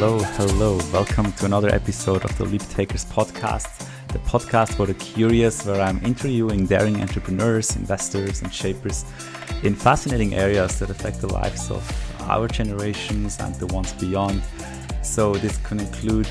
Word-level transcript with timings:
Hello, 0.00 0.20
hello. 0.20 0.78
Welcome 0.92 1.32
to 1.32 1.44
another 1.44 1.74
episode 1.74 2.24
of 2.24 2.38
the 2.38 2.44
Leap 2.44 2.62
Takers 2.68 3.04
podcast, 3.04 3.84
the 4.12 4.20
podcast 4.20 4.74
for 4.74 4.86
the 4.86 4.94
curious, 4.94 5.66
where 5.66 5.80
I'm 5.80 5.98
interviewing 6.04 6.66
daring 6.66 7.00
entrepreneurs, 7.00 7.74
investors, 7.74 8.40
and 8.40 8.54
shapers 8.54 9.04
in 9.64 9.74
fascinating 9.74 10.34
areas 10.34 10.78
that 10.78 10.90
affect 10.90 11.20
the 11.20 11.26
lives 11.26 11.68
of 11.72 11.82
our 12.30 12.46
generations 12.46 13.40
and 13.40 13.52
the 13.56 13.66
ones 13.74 13.92
beyond. 13.94 14.40
So, 15.02 15.34
this 15.34 15.56
can 15.66 15.80
include 15.80 16.28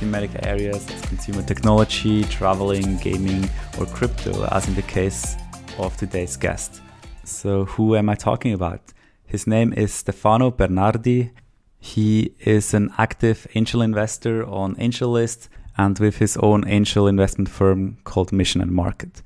thematic 0.00 0.30
areas 0.46 0.90
as 0.90 1.02
consumer 1.02 1.42
technology, 1.42 2.24
traveling, 2.24 2.96
gaming, 2.96 3.46
or 3.78 3.84
crypto, 3.84 4.48
as 4.52 4.66
in 4.68 4.74
the 4.74 4.88
case 4.88 5.36
of 5.76 5.94
today's 5.98 6.38
guest. 6.38 6.80
So, 7.24 7.66
who 7.66 7.94
am 7.94 8.08
I 8.08 8.14
talking 8.14 8.54
about? 8.54 8.80
His 9.26 9.46
name 9.46 9.74
is 9.74 9.92
Stefano 9.92 10.50
Bernardi. 10.50 11.32
He 11.84 12.32
is 12.38 12.74
an 12.74 12.94
active 12.96 13.44
angel 13.56 13.82
investor 13.82 14.46
on 14.46 14.76
AngelList 14.76 15.48
and 15.76 15.98
with 15.98 16.18
his 16.18 16.36
own 16.36 16.66
angel 16.68 17.08
investment 17.08 17.48
firm 17.48 17.96
called 18.04 18.30
Mission 18.30 18.60
and 18.60 18.70
Market. 18.70 19.20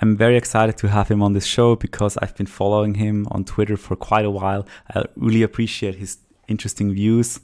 I'm 0.00 0.16
very 0.16 0.38
excited 0.38 0.78
to 0.78 0.88
have 0.88 1.08
him 1.08 1.22
on 1.22 1.34
this 1.34 1.44
show 1.44 1.76
because 1.76 2.16
I've 2.16 2.34
been 2.34 2.46
following 2.46 2.94
him 2.94 3.28
on 3.30 3.44
Twitter 3.44 3.76
for 3.76 3.94
quite 3.94 4.24
a 4.24 4.30
while. 4.30 4.66
I 4.94 5.04
really 5.16 5.42
appreciate 5.42 5.96
his 5.96 6.16
interesting 6.48 6.94
views, 6.94 7.40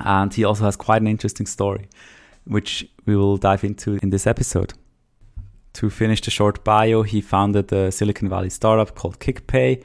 and 0.00 0.32
he 0.32 0.42
also 0.42 0.64
has 0.64 0.74
quite 0.74 1.02
an 1.02 1.06
interesting 1.06 1.44
story, 1.44 1.90
which 2.44 2.88
we 3.04 3.14
will 3.14 3.36
dive 3.36 3.62
into 3.62 3.98
in 4.02 4.08
this 4.08 4.26
episode. 4.26 4.72
To 5.74 5.90
finish 5.90 6.22
the 6.22 6.30
short 6.30 6.64
bio, 6.64 7.02
he 7.02 7.20
founded 7.20 7.70
a 7.74 7.92
Silicon 7.92 8.30
Valley 8.30 8.48
startup 8.48 8.94
called 8.94 9.18
KickPay, 9.18 9.84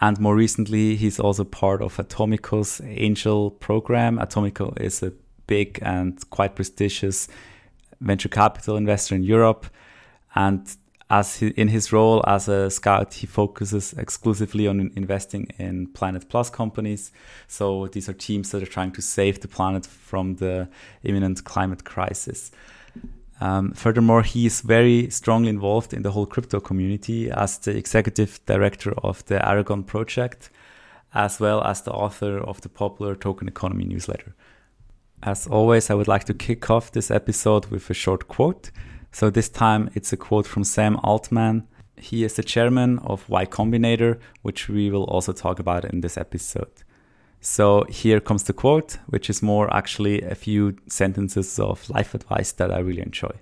and 0.00 0.20
more 0.20 0.36
recently, 0.36 0.96
he's 0.96 1.18
also 1.18 1.44
part 1.44 1.82
of 1.82 1.96
Atomico's 1.96 2.80
angel 2.84 3.50
program. 3.50 4.18
Atomico 4.18 4.78
is 4.80 5.02
a 5.02 5.12
big 5.46 5.78
and 5.82 6.18
quite 6.30 6.54
prestigious 6.54 7.26
venture 8.00 8.28
capital 8.28 8.76
investor 8.76 9.16
in 9.16 9.24
Europe. 9.24 9.66
And 10.34 10.68
as 11.10 11.36
he, 11.36 11.48
in 11.48 11.68
his 11.68 11.92
role 11.92 12.22
as 12.28 12.48
a 12.48 12.70
scout, 12.70 13.14
he 13.14 13.26
focuses 13.26 13.92
exclusively 13.94 14.68
on 14.68 14.92
investing 14.94 15.48
in 15.58 15.88
Planet 15.88 16.28
Plus 16.28 16.50
companies. 16.50 17.10
So 17.48 17.88
these 17.88 18.08
are 18.08 18.12
teams 18.12 18.50
that 18.50 18.62
are 18.62 18.66
trying 18.66 18.92
to 18.92 19.02
save 19.02 19.40
the 19.40 19.48
planet 19.48 19.86
from 19.86 20.36
the 20.36 20.68
imminent 21.02 21.44
climate 21.44 21.84
crisis. 21.84 22.52
Um, 23.40 23.72
furthermore, 23.72 24.22
he 24.22 24.46
is 24.46 24.60
very 24.62 25.10
strongly 25.10 25.48
involved 25.48 25.94
in 25.94 26.02
the 26.02 26.10
whole 26.10 26.26
crypto 26.26 26.60
community 26.60 27.30
as 27.30 27.58
the 27.58 27.76
executive 27.76 28.40
director 28.46 28.92
of 29.04 29.24
the 29.26 29.46
Aragon 29.48 29.84
project, 29.84 30.50
as 31.14 31.38
well 31.38 31.62
as 31.62 31.82
the 31.82 31.92
author 31.92 32.38
of 32.38 32.60
the 32.60 32.68
popular 32.68 33.14
Token 33.14 33.48
Economy 33.48 33.84
newsletter. 33.84 34.34
As 35.22 35.46
always, 35.46 35.90
I 35.90 35.94
would 35.94 36.08
like 36.08 36.24
to 36.24 36.34
kick 36.34 36.70
off 36.70 36.92
this 36.92 37.10
episode 37.10 37.66
with 37.66 37.88
a 37.90 37.94
short 37.94 38.28
quote. 38.28 38.70
So 39.12 39.30
this 39.30 39.48
time 39.48 39.90
it's 39.94 40.12
a 40.12 40.16
quote 40.16 40.46
from 40.46 40.64
Sam 40.64 40.98
Altman. 41.02 41.66
He 41.96 42.24
is 42.24 42.34
the 42.34 42.42
chairman 42.42 42.98
of 43.00 43.28
Y 43.28 43.46
Combinator, 43.46 44.18
which 44.42 44.68
we 44.68 44.90
will 44.90 45.04
also 45.04 45.32
talk 45.32 45.58
about 45.58 45.84
in 45.84 46.00
this 46.00 46.16
episode. 46.16 46.70
So 47.40 47.84
here 47.88 48.20
comes 48.20 48.42
the 48.42 48.52
quote, 48.52 48.98
which 49.06 49.30
is 49.30 49.42
more 49.42 49.72
actually 49.74 50.22
a 50.22 50.34
few 50.34 50.76
sentences 50.88 51.58
of 51.58 51.88
life 51.88 52.14
advice 52.14 52.52
that 52.52 52.72
I 52.72 52.78
really 52.78 53.02
enjoy. 53.02 53.32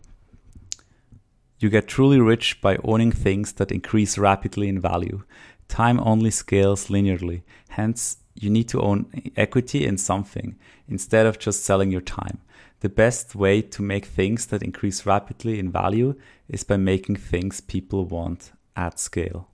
You 1.59 1.71
get 1.71 1.89
truly 1.89 2.21
rich 2.21 2.61
by 2.61 2.77
owning 2.85 3.13
things 3.13 3.53
that 3.55 3.73
increase 3.73 4.19
rapidly 4.19 4.69
in 4.69 4.81
value. 4.81 5.23
Time 5.69 5.99
only 6.01 6.31
scales 6.31 6.89
linearly. 6.89 7.43
Hence, 7.71 8.19
you 8.35 8.51
need 8.51 8.69
to 8.69 8.83
own 8.83 9.11
equity 9.37 9.87
in 9.87 9.97
something 9.97 10.57
instead 10.87 11.25
of 11.25 11.39
just 11.39 11.65
selling 11.65 11.91
your 11.91 12.03
time. 12.03 12.41
The 12.81 12.91
best 12.91 13.35
way 13.35 13.63
to 13.63 13.83
make 13.83 14.05
things 14.05 14.47
that 14.47 14.63
increase 14.63 15.07
rapidly 15.07 15.59
in 15.59 15.73
value 15.73 16.15
is 16.47 16.63
by 16.63 16.77
making 16.77 17.17
things 17.17 17.63
people 17.63 18.05
want 18.05 18.53
at 18.77 19.01
scale. 19.01 19.49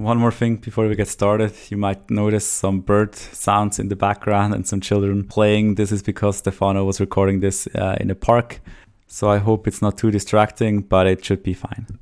One 0.00 0.16
more 0.16 0.32
thing 0.32 0.56
before 0.56 0.88
we 0.88 0.94
get 0.96 1.08
started, 1.08 1.52
you 1.68 1.76
might 1.76 2.10
notice 2.10 2.46
some 2.46 2.80
bird 2.80 3.14
sounds 3.14 3.78
in 3.78 3.88
the 3.88 3.96
background 3.96 4.54
and 4.54 4.66
some 4.66 4.80
children 4.80 5.24
playing. 5.24 5.74
This 5.74 5.92
is 5.92 6.02
because 6.02 6.38
Stefano 6.38 6.86
was 6.86 7.00
recording 7.00 7.40
this 7.40 7.66
uh, 7.74 7.98
in 8.00 8.10
a 8.10 8.14
park, 8.14 8.62
so 9.06 9.28
I 9.28 9.36
hope 9.36 9.68
it's 9.68 9.82
not 9.82 9.98
too 9.98 10.10
distracting, 10.10 10.80
but 10.80 11.06
it 11.06 11.22
should 11.22 11.42
be 11.42 11.52
fine. 11.52 11.98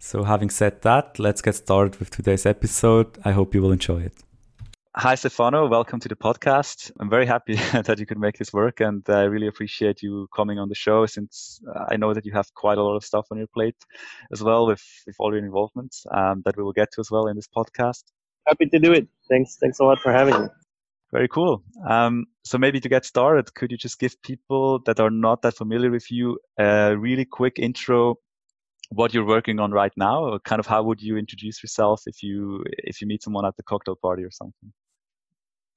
So, 0.00 0.24
having 0.24 0.50
said 0.50 0.82
that, 0.82 1.20
let's 1.20 1.40
get 1.40 1.54
started 1.54 2.00
with 2.00 2.10
today's 2.10 2.44
episode. 2.44 3.16
I 3.24 3.30
hope 3.30 3.54
you 3.54 3.62
will 3.62 3.70
enjoy 3.70 4.00
it. 4.00 4.14
Hi, 5.00 5.14
Stefano. 5.14 5.68
Welcome 5.68 6.00
to 6.00 6.08
the 6.08 6.16
podcast. 6.16 6.90
I'm 6.98 7.08
very 7.08 7.24
happy 7.24 7.54
that 7.72 8.00
you 8.00 8.04
could 8.04 8.18
make 8.18 8.36
this 8.36 8.52
work, 8.52 8.80
and 8.80 9.00
I 9.08 9.22
really 9.22 9.46
appreciate 9.46 10.02
you 10.02 10.26
coming 10.34 10.58
on 10.58 10.68
the 10.68 10.74
show 10.74 11.06
since 11.06 11.60
uh, 11.72 11.84
I 11.88 11.96
know 11.96 12.12
that 12.12 12.26
you 12.26 12.32
have 12.32 12.52
quite 12.54 12.78
a 12.78 12.82
lot 12.82 12.96
of 12.96 13.04
stuff 13.04 13.28
on 13.30 13.38
your 13.38 13.46
plate 13.46 13.76
as 14.32 14.42
well 14.42 14.66
with, 14.66 14.82
with 15.06 15.14
all 15.20 15.32
your 15.32 15.44
involvements 15.44 16.04
um, 16.10 16.42
that 16.44 16.56
we 16.56 16.64
will 16.64 16.72
get 16.72 16.90
to 16.94 17.00
as 17.00 17.12
well 17.12 17.28
in 17.28 17.36
this 17.36 17.46
podcast. 17.46 18.02
Happy 18.48 18.66
to 18.66 18.80
do 18.80 18.92
it. 18.92 19.06
Thanks. 19.28 19.56
Thanks 19.60 19.78
a 19.78 19.84
lot 19.84 20.00
for 20.00 20.10
having 20.10 20.34
me. 20.34 20.48
Very 21.12 21.28
cool. 21.28 21.62
Um, 21.88 22.26
so 22.42 22.58
maybe 22.58 22.80
to 22.80 22.88
get 22.88 23.04
started, 23.04 23.54
could 23.54 23.70
you 23.70 23.78
just 23.78 24.00
give 24.00 24.20
people 24.22 24.80
that 24.80 24.98
are 24.98 25.10
not 25.10 25.42
that 25.42 25.54
familiar 25.54 25.92
with 25.92 26.10
you 26.10 26.40
a 26.58 26.96
really 26.98 27.24
quick 27.24 27.60
intro 27.60 28.16
what 28.90 29.14
you're 29.14 29.26
working 29.26 29.60
on 29.60 29.70
right 29.70 29.92
now 29.96 30.24
or 30.24 30.40
kind 30.40 30.58
of 30.58 30.66
how 30.66 30.82
would 30.82 31.00
you 31.00 31.16
introduce 31.16 31.62
yourself 31.62 32.02
if 32.06 32.22
you 32.22 32.64
if 32.78 33.00
you 33.00 33.06
meet 33.06 33.22
someone 33.22 33.44
at 33.44 33.54
the 33.56 33.62
cocktail 33.62 33.94
party 33.94 34.24
or 34.24 34.30
something 34.30 34.72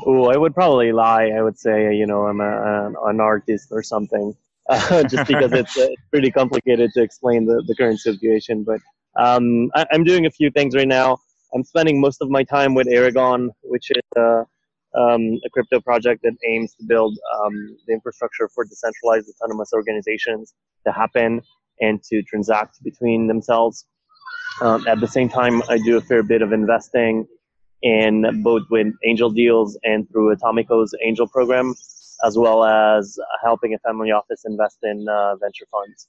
Oh, 0.05 0.25
I 0.25 0.37
would 0.37 0.55
probably 0.55 0.91
lie. 0.91 1.27
I 1.27 1.41
would 1.41 1.59
say, 1.59 1.95
you 1.95 2.07
know, 2.07 2.25
I'm 2.25 2.41
a, 2.41 2.91
an, 3.05 3.19
artist 3.19 3.67
or 3.71 3.83
something, 3.83 4.35
uh, 4.69 5.03
just 5.07 5.27
because 5.27 5.51
it's, 5.53 5.77
uh, 5.77 5.89
pretty 6.09 6.31
complicated 6.31 6.91
to 6.93 7.01
explain 7.03 7.45
the, 7.45 7.63
the 7.67 7.75
current 7.75 7.99
situation. 7.99 8.63
But 8.63 8.79
um, 9.15 9.69
I, 9.75 9.85
am 9.91 10.03
doing 10.03 10.25
a 10.25 10.31
few 10.31 10.49
things 10.51 10.75
right 10.75 10.87
now. 10.87 11.17
I'm 11.53 11.63
spending 11.63 11.99
most 11.99 12.21
of 12.21 12.29
my 12.29 12.43
time 12.43 12.73
with 12.73 12.87
Aragon, 12.87 13.51
which 13.63 13.91
is 13.91 14.01
a, 14.17 14.45
um, 14.97 15.39
a 15.45 15.49
crypto 15.51 15.79
project 15.81 16.21
that 16.23 16.33
aims 16.47 16.73
to 16.75 16.85
build 16.85 17.17
um, 17.39 17.77
the 17.87 17.93
infrastructure 17.93 18.49
for 18.55 18.63
decentralized 18.65 19.29
autonomous 19.29 19.71
organizations 19.73 20.53
to 20.85 20.91
happen 20.91 21.41
and 21.79 22.01
to 22.03 22.23
transact 22.23 22.81
between 22.83 23.27
themselves. 23.27 23.85
Um, 24.61 24.87
at 24.87 24.99
the 24.99 25.07
same 25.07 25.29
time, 25.29 25.61
I 25.69 25.77
do 25.77 25.97
a 25.97 26.01
fair 26.01 26.23
bit 26.23 26.41
of 26.41 26.53
investing 26.53 27.27
in 27.81 28.41
both 28.43 28.63
with 28.69 28.93
angel 29.03 29.29
deals 29.29 29.77
and 29.83 30.09
through 30.09 30.35
Atomico's 30.35 30.93
angel 31.03 31.27
program, 31.27 31.73
as 32.23 32.37
well 32.37 32.63
as 32.63 33.17
helping 33.43 33.73
a 33.73 33.79
family 33.79 34.11
office 34.11 34.43
invest 34.45 34.77
in 34.83 35.07
uh, 35.09 35.35
venture 35.37 35.65
funds. 35.71 36.07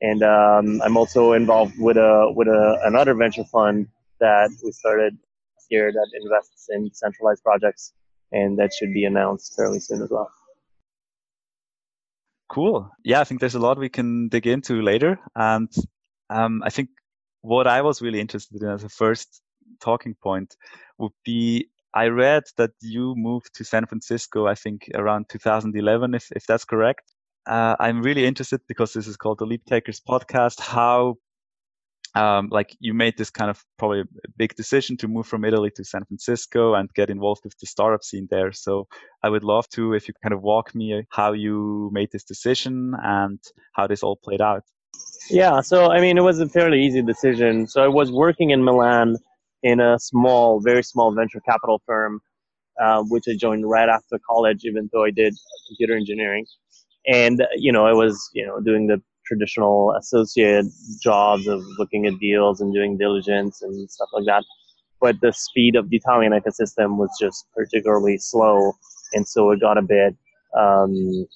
And 0.00 0.22
um, 0.22 0.82
I'm 0.82 0.96
also 0.96 1.32
involved 1.32 1.74
with 1.78 1.96
a 1.96 2.32
with 2.34 2.48
a, 2.48 2.80
another 2.84 3.14
venture 3.14 3.44
fund 3.44 3.86
that 4.20 4.50
we 4.64 4.72
started 4.72 5.16
here 5.68 5.92
that 5.92 6.08
invests 6.20 6.66
in 6.70 6.90
centralized 6.92 7.42
projects, 7.42 7.92
and 8.32 8.58
that 8.58 8.72
should 8.74 8.92
be 8.92 9.04
announced 9.04 9.54
fairly 9.56 9.80
soon 9.80 10.02
as 10.02 10.10
well. 10.10 10.30
Cool. 12.48 12.90
Yeah, 13.04 13.20
I 13.20 13.24
think 13.24 13.40
there's 13.40 13.54
a 13.54 13.60
lot 13.60 13.78
we 13.78 13.88
can 13.88 14.28
dig 14.28 14.46
into 14.46 14.82
later, 14.82 15.18
and 15.34 15.72
um, 16.28 16.62
I 16.64 16.70
think 16.70 16.90
what 17.40 17.66
I 17.66 17.80
was 17.82 18.02
really 18.02 18.20
interested 18.20 18.60
in 18.60 18.68
as 18.68 18.84
a 18.84 18.88
first 18.88 19.40
talking 19.82 20.14
point 20.22 20.56
would 20.98 21.12
be 21.24 21.68
I 21.94 22.06
read 22.06 22.44
that 22.56 22.70
you 22.80 23.14
moved 23.16 23.54
to 23.54 23.64
San 23.64 23.86
Francisco, 23.86 24.46
I 24.46 24.54
think 24.54 24.88
around 24.94 25.28
2011, 25.28 26.14
if, 26.14 26.32
if 26.34 26.46
that's 26.46 26.64
correct. 26.64 27.12
Uh, 27.46 27.76
I'm 27.78 28.02
really 28.02 28.24
interested 28.24 28.60
because 28.66 28.92
this 28.92 29.06
is 29.06 29.16
called 29.16 29.38
the 29.38 29.46
Leap 29.46 29.64
Takers 29.66 30.00
podcast. 30.00 30.60
How, 30.60 31.16
um, 32.14 32.48
like 32.50 32.74
you 32.80 32.94
made 32.94 33.18
this 33.18 33.30
kind 33.30 33.50
of 33.50 33.62
probably 33.78 34.04
big 34.38 34.54
decision 34.54 34.96
to 34.98 35.08
move 35.08 35.26
from 35.26 35.44
Italy 35.44 35.70
to 35.76 35.84
San 35.84 36.04
Francisco 36.04 36.74
and 36.74 36.88
get 36.94 37.10
involved 37.10 37.42
with 37.44 37.58
the 37.58 37.66
startup 37.66 38.02
scene 38.02 38.26
there. 38.30 38.52
So 38.52 38.86
I 39.22 39.28
would 39.28 39.44
love 39.44 39.68
to, 39.70 39.92
if 39.92 40.08
you 40.08 40.14
kind 40.22 40.32
of 40.32 40.40
walk 40.40 40.74
me 40.74 41.04
how 41.10 41.32
you 41.32 41.90
made 41.92 42.10
this 42.12 42.24
decision 42.24 42.94
and 43.02 43.38
how 43.72 43.86
this 43.86 44.02
all 44.02 44.16
played 44.16 44.40
out. 44.40 44.62
Yeah. 45.28 45.60
So, 45.60 45.90
I 45.90 46.00
mean, 46.00 46.16
it 46.16 46.22
was 46.22 46.38
a 46.38 46.48
fairly 46.48 46.82
easy 46.82 47.02
decision. 47.02 47.66
So 47.66 47.82
I 47.84 47.88
was 47.88 48.10
working 48.10 48.50
in 48.50 48.64
Milan 48.64 49.16
in 49.62 49.80
a 49.80 49.98
small, 49.98 50.60
very 50.60 50.82
small 50.82 51.14
venture 51.14 51.40
capital 51.40 51.80
firm, 51.86 52.20
uh, 52.82 53.02
which 53.08 53.24
I 53.28 53.36
joined 53.36 53.68
right 53.68 53.88
after 53.88 54.18
college, 54.28 54.60
even 54.64 54.88
though 54.92 55.04
I 55.04 55.10
did 55.10 55.34
computer 55.68 55.96
engineering. 55.96 56.46
And, 57.06 57.44
you 57.56 57.72
know, 57.72 57.86
I 57.86 57.92
was, 57.92 58.30
you 58.32 58.46
know, 58.46 58.60
doing 58.60 58.86
the 58.86 59.00
traditional 59.26 59.94
associate 59.98 60.66
jobs 61.02 61.46
of 61.46 61.60
looking 61.78 62.06
at 62.06 62.18
deals 62.18 62.60
and 62.60 62.72
doing 62.72 62.98
diligence 62.98 63.62
and 63.62 63.90
stuff 63.90 64.08
like 64.12 64.24
that. 64.26 64.44
But 65.00 65.16
the 65.20 65.32
speed 65.32 65.74
of 65.76 65.90
the 65.90 65.96
Italian 65.96 66.32
ecosystem 66.32 66.96
was 66.96 67.10
just 67.20 67.46
particularly 67.54 68.18
slow. 68.18 68.72
And 69.14 69.26
so 69.26 69.50
it 69.50 69.60
got 69.60 69.78
a 69.78 69.82
bit, 69.82 70.16
um, 70.58 71.26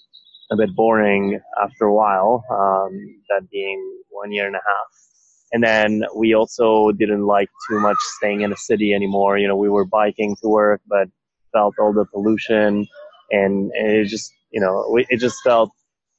a 0.52 0.56
bit 0.56 0.75
boring 0.76 1.40
after 1.62 1.87
a 1.87 1.94
while, 1.94 2.44
um, 2.50 3.23
that 3.28 3.49
being 3.50 4.02
one 4.11 4.31
year 4.32 4.46
and 4.46 4.55
a 4.55 4.61
half 4.64 5.06
and 5.53 5.63
then 5.63 6.05
we 6.15 6.35
also 6.35 6.93
didn't 6.93 7.27
like 7.27 7.49
too 7.69 7.81
much 7.81 7.97
staying 8.17 8.41
in 8.43 8.51
the 8.51 8.57
city 8.57 8.93
anymore. 8.93 9.39
You 9.39 9.49
know, 9.49 9.57
we 9.57 9.69
were 9.69 9.85
biking 9.85 10.37
to 10.43 10.49
work, 10.49 10.81
but 10.87 11.09
felt 11.53 11.75
all 11.79 11.93
the 11.93 12.05
pollution 12.05 12.87
and, 13.31 13.71
and 13.73 13.91
it 13.91 14.07
just 14.07 14.33
you 14.51 14.61
know 14.61 14.85
it 15.09 15.19
just 15.19 15.37
felt 15.43 15.71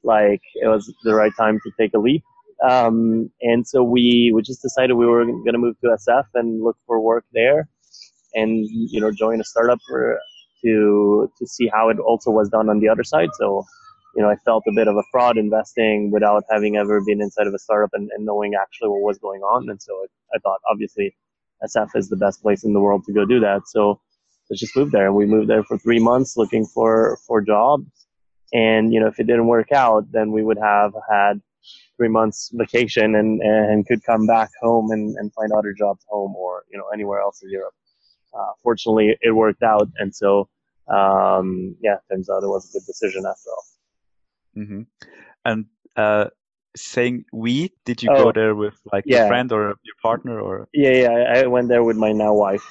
like 0.04 0.42
it 0.56 0.68
was 0.68 0.92
the 1.04 1.14
right 1.14 1.32
time 1.38 1.60
to 1.64 1.72
take 1.80 1.94
a 1.94 2.00
leap. 2.00 2.24
Um, 2.68 3.30
and 3.42 3.68
so 3.68 3.84
we 3.84 4.32
we 4.34 4.42
just 4.42 4.62
decided 4.62 4.94
we 4.94 5.06
were 5.06 5.26
going 5.26 5.54
to 5.54 5.58
move 5.58 5.80
to 5.82 5.88
SF 5.88 6.26
and 6.34 6.64
look 6.64 6.78
for 6.86 7.00
work 7.00 7.26
there, 7.34 7.68
and 8.34 8.66
you 8.70 9.00
know 9.00 9.12
join 9.12 9.40
a 9.40 9.44
startup 9.44 9.80
for, 9.88 10.20
to 10.64 11.32
to 11.38 11.48
see 11.48 11.70
how 11.72 11.90
it 11.90 12.00
also 12.00 12.32
was 12.32 12.50
done 12.50 12.70
on 12.70 12.80
the 12.80 12.90
other 12.90 13.04
side. 13.04 13.30
So 13.40 13.64
you 14.18 14.24
know 14.24 14.30
I 14.30 14.36
felt 14.44 14.64
a 14.68 14.74
bit 14.74 14.88
of 14.88 14.98
a 14.98 15.04
fraud 15.12 15.38
investing 15.38 16.10
without 16.12 16.44
having 16.50 16.76
ever 16.76 17.00
been 17.02 17.22
inside 17.22 17.46
of 17.46 17.54
a 17.54 17.60
startup 17.60 17.92
and, 17.94 18.10
and 18.16 18.26
knowing 18.26 18.54
actually 18.60 18.90
what 18.90 19.02
was 19.02 19.20
going 19.20 19.42
on. 19.42 19.70
And 19.70 19.80
so 19.80 19.94
I, 19.94 20.36
I 20.36 20.40
thought 20.40 20.60
obviously 20.70 21.16
SF 21.64 21.90
is 21.96 22.10
the 22.10 22.18
best 22.18 22.42
place 22.42 22.64
in 22.64 22.74
the 22.74 22.80
world 22.80 23.04
to 23.06 23.14
go 23.14 23.26
do 23.26 23.40
that. 23.42 23.62
So 23.68 24.02
let's 24.50 24.60
just 24.60 24.76
move 24.76 24.92
there. 24.92 25.06
And 25.06 25.16
we 25.16 25.28
moved 25.28 25.50
there 25.50 25.64
for 25.64 25.78
three 25.78 26.00
months 26.00 26.36
looking 26.36 26.66
for, 26.66 27.20
for 27.28 27.42
jobs. 27.42 27.86
And, 28.54 28.94
you 28.94 29.00
know, 29.00 29.08
if 29.08 29.20
it 29.20 29.28
didn't 29.28 29.48
work 29.48 29.72
out, 29.72 30.12
then 30.12 30.32
we 30.32 30.44
would 30.44 30.58
have 30.58 30.94
had 31.12 31.42
three 31.98 32.08
months 32.08 32.50
vacation 32.54 33.16
and, 33.16 33.42
and 33.42 33.86
could 33.86 34.04
come 34.04 34.26
back 34.26 34.50
home 34.62 34.92
and, 34.92 35.16
and 35.18 35.34
find 35.34 35.52
other 35.52 35.74
jobs 35.74 36.06
home 36.10 36.36
or, 36.36 36.64
you 36.72 36.78
know, 36.78 36.86
anywhere 36.94 37.20
else 37.20 37.42
in 37.44 37.52
Europe. 37.52 37.74
Uh, 38.34 38.54
fortunately, 38.64 39.16
it 39.22 39.32
worked 39.32 39.64
out. 39.64 39.90
And 39.98 40.16
so, 40.16 40.48
um, 40.88 41.76
yeah, 41.82 41.98
turns 42.10 42.30
out 42.30 42.44
it 42.44 42.48
was 42.48 42.70
a 42.70 42.80
good 42.80 42.86
decision 42.86 43.26
after 43.26 43.50
all. 43.50 43.77
Mm-hmm. 44.58 44.82
And, 45.46 45.66
uh, 45.96 46.30
saying 46.76 47.26
we, 47.34 47.74
did 47.86 48.04
you 48.04 48.10
oh, 48.12 48.26
go 48.26 48.32
there 48.32 48.56
with 48.56 48.76
like 48.94 49.04
yeah. 49.08 49.26
a 49.26 49.28
friend 49.28 49.52
or 49.52 49.76
your 49.84 49.96
partner 50.02 50.40
or? 50.40 50.68
Yeah, 50.74 50.92
yeah, 50.92 51.10
I 51.10 51.48
went 51.48 51.70
there 51.70 51.84
with 51.84 51.98
my 51.98 52.12
now 52.12 52.34
wife. 52.34 52.64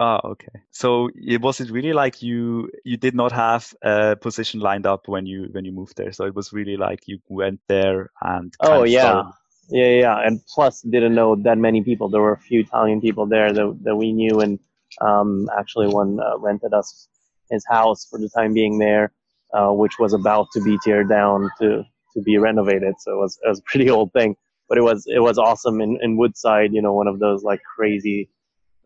Ah, 0.00 0.20
okay. 0.24 0.52
So 0.72 1.10
it 1.14 1.40
was 1.40 1.60
it 1.60 1.70
really 1.70 1.92
like 1.92 2.22
you 2.22 2.68
you 2.84 2.96
did 2.96 3.14
not 3.14 3.30
have 3.32 3.72
a 3.82 4.16
position 4.16 4.60
lined 4.60 4.86
up 4.86 5.06
when 5.06 5.26
you 5.26 5.48
when 5.52 5.64
you 5.64 5.72
moved 5.72 5.96
there. 5.96 6.12
So 6.12 6.24
it 6.26 6.34
was 6.34 6.52
really 6.52 6.76
like 6.76 7.06
you 7.06 7.18
went 7.28 7.60
there 7.68 8.10
and 8.20 8.52
oh 8.60 8.82
yeah. 8.82 9.00
Started. 9.00 9.32
Yeah, 9.68 10.00
yeah, 10.00 10.18
and 10.26 10.40
plus 10.52 10.82
didn't 10.82 11.14
know 11.14 11.36
that 11.36 11.56
many 11.56 11.82
people. 11.82 12.08
There 12.08 12.20
were 12.20 12.32
a 12.32 12.38
few 12.48 12.60
Italian 12.60 13.00
people 13.00 13.26
there 13.26 13.52
that, 13.52 13.78
that 13.84 13.96
we 13.96 14.12
knew, 14.12 14.40
and 14.40 14.58
um, 15.00 15.48
actually 15.56 15.86
one 15.86 16.18
uh, 16.20 16.36
rented 16.36 16.74
us 16.74 17.08
his 17.48 17.64
house 17.68 18.04
for 18.04 18.18
the 18.18 18.28
time 18.28 18.52
being 18.54 18.78
there, 18.78 19.12
uh, 19.52 19.72
which 19.72 19.98
was 19.98 20.12
about 20.12 20.48
to 20.52 20.60
be 20.60 20.78
teared 20.86 21.08
down 21.08 21.50
to 21.60 21.84
to 22.14 22.22
be 22.22 22.38
renovated. 22.38 22.94
So 22.98 23.12
it 23.12 23.18
was 23.18 23.38
it 23.44 23.48
was 23.48 23.58
a 23.60 23.62
pretty 23.62 23.90
old 23.96 24.12
thing, 24.12 24.36
but 24.68 24.78
it 24.78 24.82
was 24.82 25.04
it 25.06 25.20
was 25.20 25.38
awesome 25.38 25.80
in, 25.80 25.98
in 26.02 26.16
Woodside. 26.16 26.72
You 26.72 26.82
know, 26.82 26.92
one 26.92 27.06
of 27.06 27.18
those 27.18 27.42
like 27.42 27.60
crazy 27.76 28.28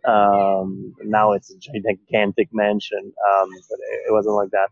um, 0.07 0.95
now 1.03 1.33
it's 1.33 1.51
a 1.51 1.59
gigantic 1.59 2.49
mansion, 2.53 3.01
um, 3.03 3.49
but 3.69 3.79
it, 3.91 4.09
it, 4.09 4.13
wasn't 4.13 4.37
like 4.37 4.51
that. 4.51 4.69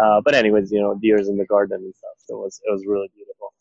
Uh, 0.00 0.20
but 0.24 0.34
anyways, 0.34 0.70
you 0.70 0.80
know, 0.80 0.96
deers 1.02 1.28
in 1.28 1.36
the 1.36 1.46
garden 1.46 1.80
and 1.82 1.94
stuff. 1.94 2.12
So 2.18 2.36
it 2.36 2.38
was 2.38 2.60
it 2.64 2.70
was 2.70 2.84
really 2.86 3.08
beautiful. 3.14 3.52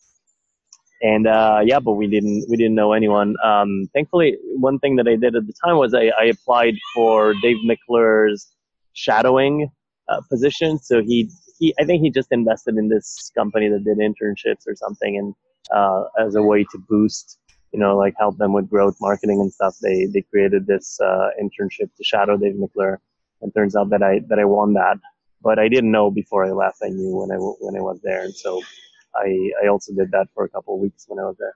And 1.01 1.27
uh, 1.27 1.61
yeah, 1.63 1.79
but 1.79 1.93
we 1.93 2.07
didn't 2.07 2.45
we 2.49 2.57
didn't 2.57 2.75
know 2.75 2.93
anyone. 2.93 3.35
Um, 3.43 3.89
thankfully, 3.93 4.37
one 4.55 4.79
thing 4.79 4.95
that 4.97 5.07
I 5.07 5.15
did 5.15 5.35
at 5.35 5.47
the 5.47 5.53
time 5.65 5.77
was 5.77 5.93
I, 5.93 6.11
I 6.19 6.25
applied 6.25 6.75
for 6.93 7.33
Dave 7.41 7.57
McClure's 7.63 8.47
shadowing 8.93 9.69
uh, 10.09 10.21
position. 10.29 10.77
So 10.77 11.01
he 11.01 11.29
he 11.59 11.73
I 11.79 11.85
think 11.85 12.03
he 12.03 12.09
just 12.09 12.31
invested 12.31 12.77
in 12.77 12.89
this 12.89 13.31
company 13.35 13.69
that 13.69 13.83
did 13.83 13.97
internships 13.97 14.67
or 14.67 14.75
something, 14.75 15.17
and 15.17 15.35
uh, 15.75 16.03
as 16.19 16.35
a 16.35 16.41
way 16.41 16.63
to 16.63 16.77
boost 16.89 17.39
you 17.73 17.79
know, 17.79 17.97
like 17.97 18.13
help 18.17 18.37
them 18.37 18.53
with 18.53 18.69
growth 18.69 18.97
marketing 19.01 19.39
and 19.39 19.51
stuff. 19.51 19.75
They 19.81 20.05
they 20.05 20.21
created 20.21 20.65
this 20.65 20.99
uh, 21.01 21.29
internship 21.41 21.89
to 21.95 22.03
shadow 22.03 22.37
Dave 22.37 22.57
McClure, 22.57 22.99
and 23.41 23.53
turns 23.53 23.75
out 23.75 23.89
that 23.89 24.03
I 24.03 24.21
that 24.29 24.39
I 24.39 24.45
won 24.45 24.73
that. 24.73 24.97
But 25.41 25.59
I 25.59 25.67
didn't 25.67 25.91
know 25.91 26.09
before 26.09 26.45
I 26.45 26.51
left. 26.51 26.77
I 26.83 26.89
knew 26.89 27.17
when 27.17 27.31
I 27.31 27.35
when 27.35 27.75
I 27.75 27.81
was 27.81 27.99
there, 28.03 28.23
and 28.23 28.35
so 28.35 28.61
I 29.15 29.51
I 29.63 29.67
also 29.67 29.93
did 29.93 30.11
that 30.11 30.27
for 30.33 30.45
a 30.45 30.49
couple 30.49 30.75
of 30.75 30.81
weeks 30.81 31.05
when 31.07 31.19
I 31.19 31.23
was 31.23 31.35
there. 31.37 31.55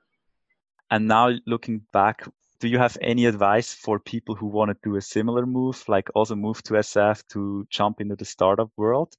And 0.90 1.08
now 1.08 1.32
looking 1.48 1.82
back, 1.94 2.28
do 2.60 2.68
you 2.68 2.78
have 2.78 2.98
any 3.02 3.26
advice 3.26 3.74
for 3.74 3.98
people 3.98 4.36
who 4.36 4.48
want 4.48 4.70
to 4.70 4.78
do 4.84 4.98
a 4.98 5.02
similar 5.02 5.46
move, 5.46 5.84
like 5.88 6.10
also 6.14 6.36
move 6.36 6.62
to 6.64 6.74
SF 6.74 7.26
to 7.30 7.66
jump 7.70 8.02
into 8.02 8.16
the 8.16 8.26
startup 8.26 8.70
world? 8.76 9.16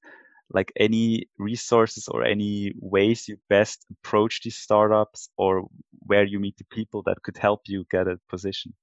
Like 0.49 0.71
any 0.79 1.25
resources 1.37 2.07
or 2.07 2.23
any 2.23 2.73
ways 2.79 3.27
you 3.27 3.37
best 3.49 3.85
approach 3.91 4.41
these 4.41 4.57
startups 4.57 5.29
or 5.37 5.67
where 6.05 6.23
you 6.23 6.39
meet 6.39 6.57
the 6.57 6.65
people 6.65 7.01
that 7.03 7.21
could 7.23 7.37
help 7.37 7.61
you 7.67 7.85
get 7.89 8.07
a 8.07 8.19
position? 8.29 8.73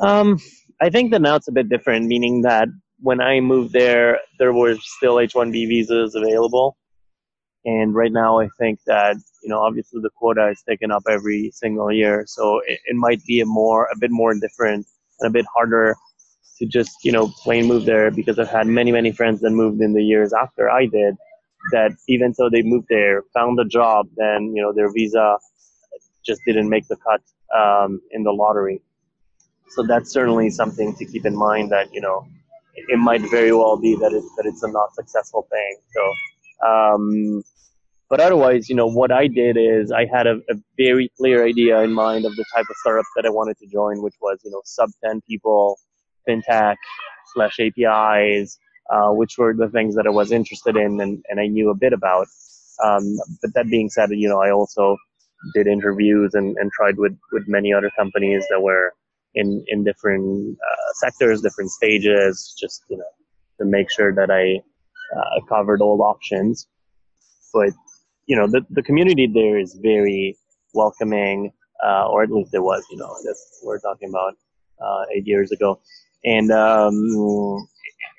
Um, 0.00 0.40
I 0.80 0.90
think 0.90 1.10
that 1.12 1.22
now 1.22 1.36
it's 1.36 1.48
a 1.48 1.52
bit 1.52 1.68
different, 1.68 2.06
meaning 2.06 2.42
that 2.42 2.68
when 2.98 3.20
I 3.20 3.40
moved 3.40 3.72
there, 3.72 4.18
there 4.38 4.52
were 4.52 4.76
still 4.80 5.20
H-1B 5.20 5.68
visas 5.68 6.14
available. 6.14 6.76
And 7.64 7.94
right 7.94 8.12
now, 8.12 8.40
I 8.40 8.48
think 8.58 8.80
that, 8.86 9.16
you 9.42 9.48
know, 9.48 9.60
obviously 9.60 10.00
the 10.02 10.10
quota 10.16 10.48
is 10.48 10.62
taken 10.68 10.90
up 10.90 11.02
every 11.08 11.50
single 11.54 11.92
year. 11.92 12.24
So 12.26 12.60
it, 12.66 12.78
it 12.84 12.96
might 12.96 13.24
be 13.24 13.40
a 13.40 13.46
more, 13.46 13.88
a 13.92 13.98
bit 13.98 14.10
more 14.10 14.34
different 14.34 14.86
and 15.20 15.28
a 15.28 15.32
bit 15.32 15.46
harder 15.54 15.94
to 16.58 16.66
just 16.66 17.04
you 17.04 17.12
know 17.12 17.28
plain 17.42 17.66
move 17.66 17.84
there 17.84 18.10
because 18.10 18.38
I've 18.38 18.50
had 18.50 18.66
many 18.66 18.92
many 18.92 19.12
friends 19.12 19.40
that 19.40 19.50
moved 19.50 19.80
in 19.80 19.92
the 19.92 20.02
years 20.02 20.32
after 20.32 20.70
I 20.70 20.86
did 20.86 21.16
that 21.72 21.92
even 22.08 22.34
though 22.36 22.50
they 22.50 22.62
moved 22.62 22.86
there 22.90 23.22
found 23.32 23.58
a 23.58 23.64
job 23.64 24.06
then 24.16 24.52
you 24.54 24.62
know 24.62 24.72
their 24.72 24.92
visa 24.92 25.38
just 26.24 26.40
didn't 26.46 26.68
make 26.68 26.88
the 26.88 26.96
cut 26.96 27.20
um, 27.54 28.00
in 28.10 28.22
the 28.22 28.32
lottery. 28.32 28.80
So 29.70 29.82
that's 29.82 30.10
certainly 30.10 30.50
something 30.50 30.94
to 30.96 31.04
keep 31.04 31.26
in 31.26 31.36
mind 31.36 31.70
that 31.72 31.92
you 31.92 32.00
know 32.00 32.26
it 32.76 32.98
might 32.98 33.22
very 33.30 33.52
well 33.52 33.76
be 33.76 33.94
that 33.96 34.12
it's 34.12 34.28
that 34.36 34.46
it's 34.46 34.62
a 34.62 34.70
not 34.70 34.94
successful 34.94 35.46
thing. 35.50 35.76
So 35.94 36.66
um, 36.66 37.42
but 38.08 38.20
otherwise 38.20 38.68
you 38.68 38.76
know 38.76 38.86
what 38.86 39.10
I 39.10 39.26
did 39.26 39.56
is 39.56 39.90
I 39.90 40.06
had 40.06 40.26
a, 40.26 40.36
a 40.50 40.54
very 40.76 41.10
clear 41.16 41.44
idea 41.44 41.80
in 41.82 41.92
mind 41.92 42.24
of 42.24 42.36
the 42.36 42.44
type 42.54 42.66
of 42.70 42.76
startup 42.76 43.06
that 43.16 43.26
I 43.26 43.30
wanted 43.30 43.58
to 43.58 43.66
join 43.66 44.02
which 44.02 44.14
was 44.20 44.38
you 44.44 44.50
know 44.50 44.60
sub 44.64 44.90
10 45.04 45.22
people 45.28 45.78
fintech 46.28 46.76
slash 47.34 47.58
APIs, 47.60 48.58
uh, 48.90 49.10
which 49.10 49.38
were 49.38 49.54
the 49.54 49.68
things 49.68 49.94
that 49.96 50.06
I 50.06 50.10
was 50.10 50.32
interested 50.32 50.76
in 50.76 51.00
and, 51.00 51.24
and 51.28 51.40
I 51.40 51.46
knew 51.46 51.70
a 51.70 51.74
bit 51.74 51.92
about. 51.92 52.26
Um, 52.84 53.16
but 53.40 53.54
that 53.54 53.68
being 53.68 53.88
said, 53.88 54.10
you 54.12 54.28
know, 54.28 54.40
I 54.40 54.50
also 54.50 54.96
did 55.54 55.66
interviews 55.66 56.34
and, 56.34 56.56
and 56.58 56.70
tried 56.72 56.96
with, 56.96 57.16
with 57.32 57.44
many 57.46 57.72
other 57.72 57.90
companies 57.96 58.44
that 58.50 58.60
were 58.60 58.92
in, 59.34 59.64
in 59.68 59.84
different 59.84 60.56
uh, 60.58 60.92
sectors, 60.94 61.42
different 61.42 61.70
stages, 61.70 62.56
just, 62.58 62.82
you 62.88 62.96
know, 62.96 63.04
to 63.60 63.64
make 63.64 63.90
sure 63.90 64.14
that 64.14 64.30
I 64.30 64.60
uh, 65.16 65.44
covered 65.48 65.80
all 65.80 66.02
options. 66.02 66.66
But, 67.52 67.70
you 68.26 68.36
know, 68.36 68.46
the, 68.46 68.62
the 68.70 68.82
community 68.82 69.28
there 69.32 69.58
is 69.58 69.78
very 69.80 70.36
welcoming, 70.72 71.52
uh, 71.84 72.06
or 72.08 72.22
at 72.22 72.30
least 72.30 72.54
it 72.54 72.62
was, 72.62 72.84
you 72.90 72.96
know, 72.96 73.14
that's 73.24 73.60
we're 73.62 73.78
talking 73.78 74.08
about 74.08 74.34
uh, 74.84 75.04
eight 75.14 75.26
years 75.26 75.52
ago 75.52 75.80
and 76.24 76.50
um, 76.50 76.94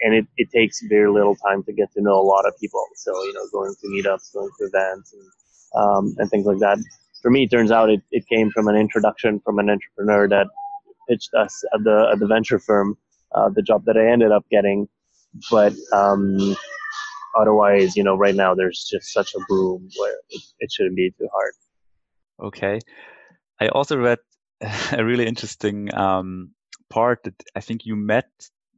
and 0.01 0.13
it, 0.13 0.27
it 0.38 0.50
takes 0.51 0.81
very 0.89 1.09
little 1.09 1.35
time 1.35 1.63
to 1.63 1.74
get 1.74 1.91
to 1.93 2.01
know 2.01 2.13
a 2.13 2.21
lot 2.21 2.47
of 2.47 2.53
people. 2.59 2.85
So 2.95 3.12
you 3.24 3.33
know, 3.33 3.47
going 3.51 3.74
to 3.74 3.88
meetups, 3.88 4.33
going 4.33 4.50
to 4.59 4.65
events, 4.65 5.13
and 5.13 5.83
um, 5.83 6.15
and 6.17 6.29
things 6.29 6.45
like 6.45 6.59
that. 6.59 6.77
For 7.21 7.31
me, 7.31 7.43
it 7.43 7.51
turns 7.51 7.71
out 7.71 7.89
it, 7.89 8.01
it 8.12 8.27
came 8.27 8.51
from 8.51 8.67
an 8.67 8.75
introduction 8.75 9.41
from 9.43 9.59
an 9.59 9.69
entrepreneur 9.69 10.27
that 10.29 10.47
pitched 11.09 11.33
us 11.33 11.63
at 11.74 11.83
the 11.83 12.09
at 12.12 12.19
the 12.19 12.27
venture 12.27 12.59
firm, 12.59 12.97
uh, 13.33 13.50
the 13.50 13.62
job 13.62 13.85
that 13.85 13.97
I 13.97 14.12
ended 14.12 14.31
up 14.31 14.45
getting. 14.51 14.88
But 15.50 15.74
um, 15.91 16.55
otherwise, 17.38 17.95
you 17.95 18.03
know, 18.03 18.15
right 18.15 18.35
now 18.35 18.55
there's 18.55 18.88
just 18.89 19.12
such 19.12 19.33
a 19.33 19.39
boom 19.50 19.89
where 19.97 20.15
it, 20.29 20.41
it 20.59 20.71
shouldn't 20.71 20.95
be 20.95 21.12
too 21.17 21.27
hard. 21.33 21.53
Okay, 22.41 22.79
I 23.59 23.67
also 23.69 23.97
read 23.97 24.19
a 24.91 25.03
really 25.03 25.25
interesting 25.25 25.93
um, 25.93 26.51
part 26.89 27.24
that 27.24 27.36
I 27.56 27.62
think 27.62 27.86
you 27.86 27.96
met 27.96 28.30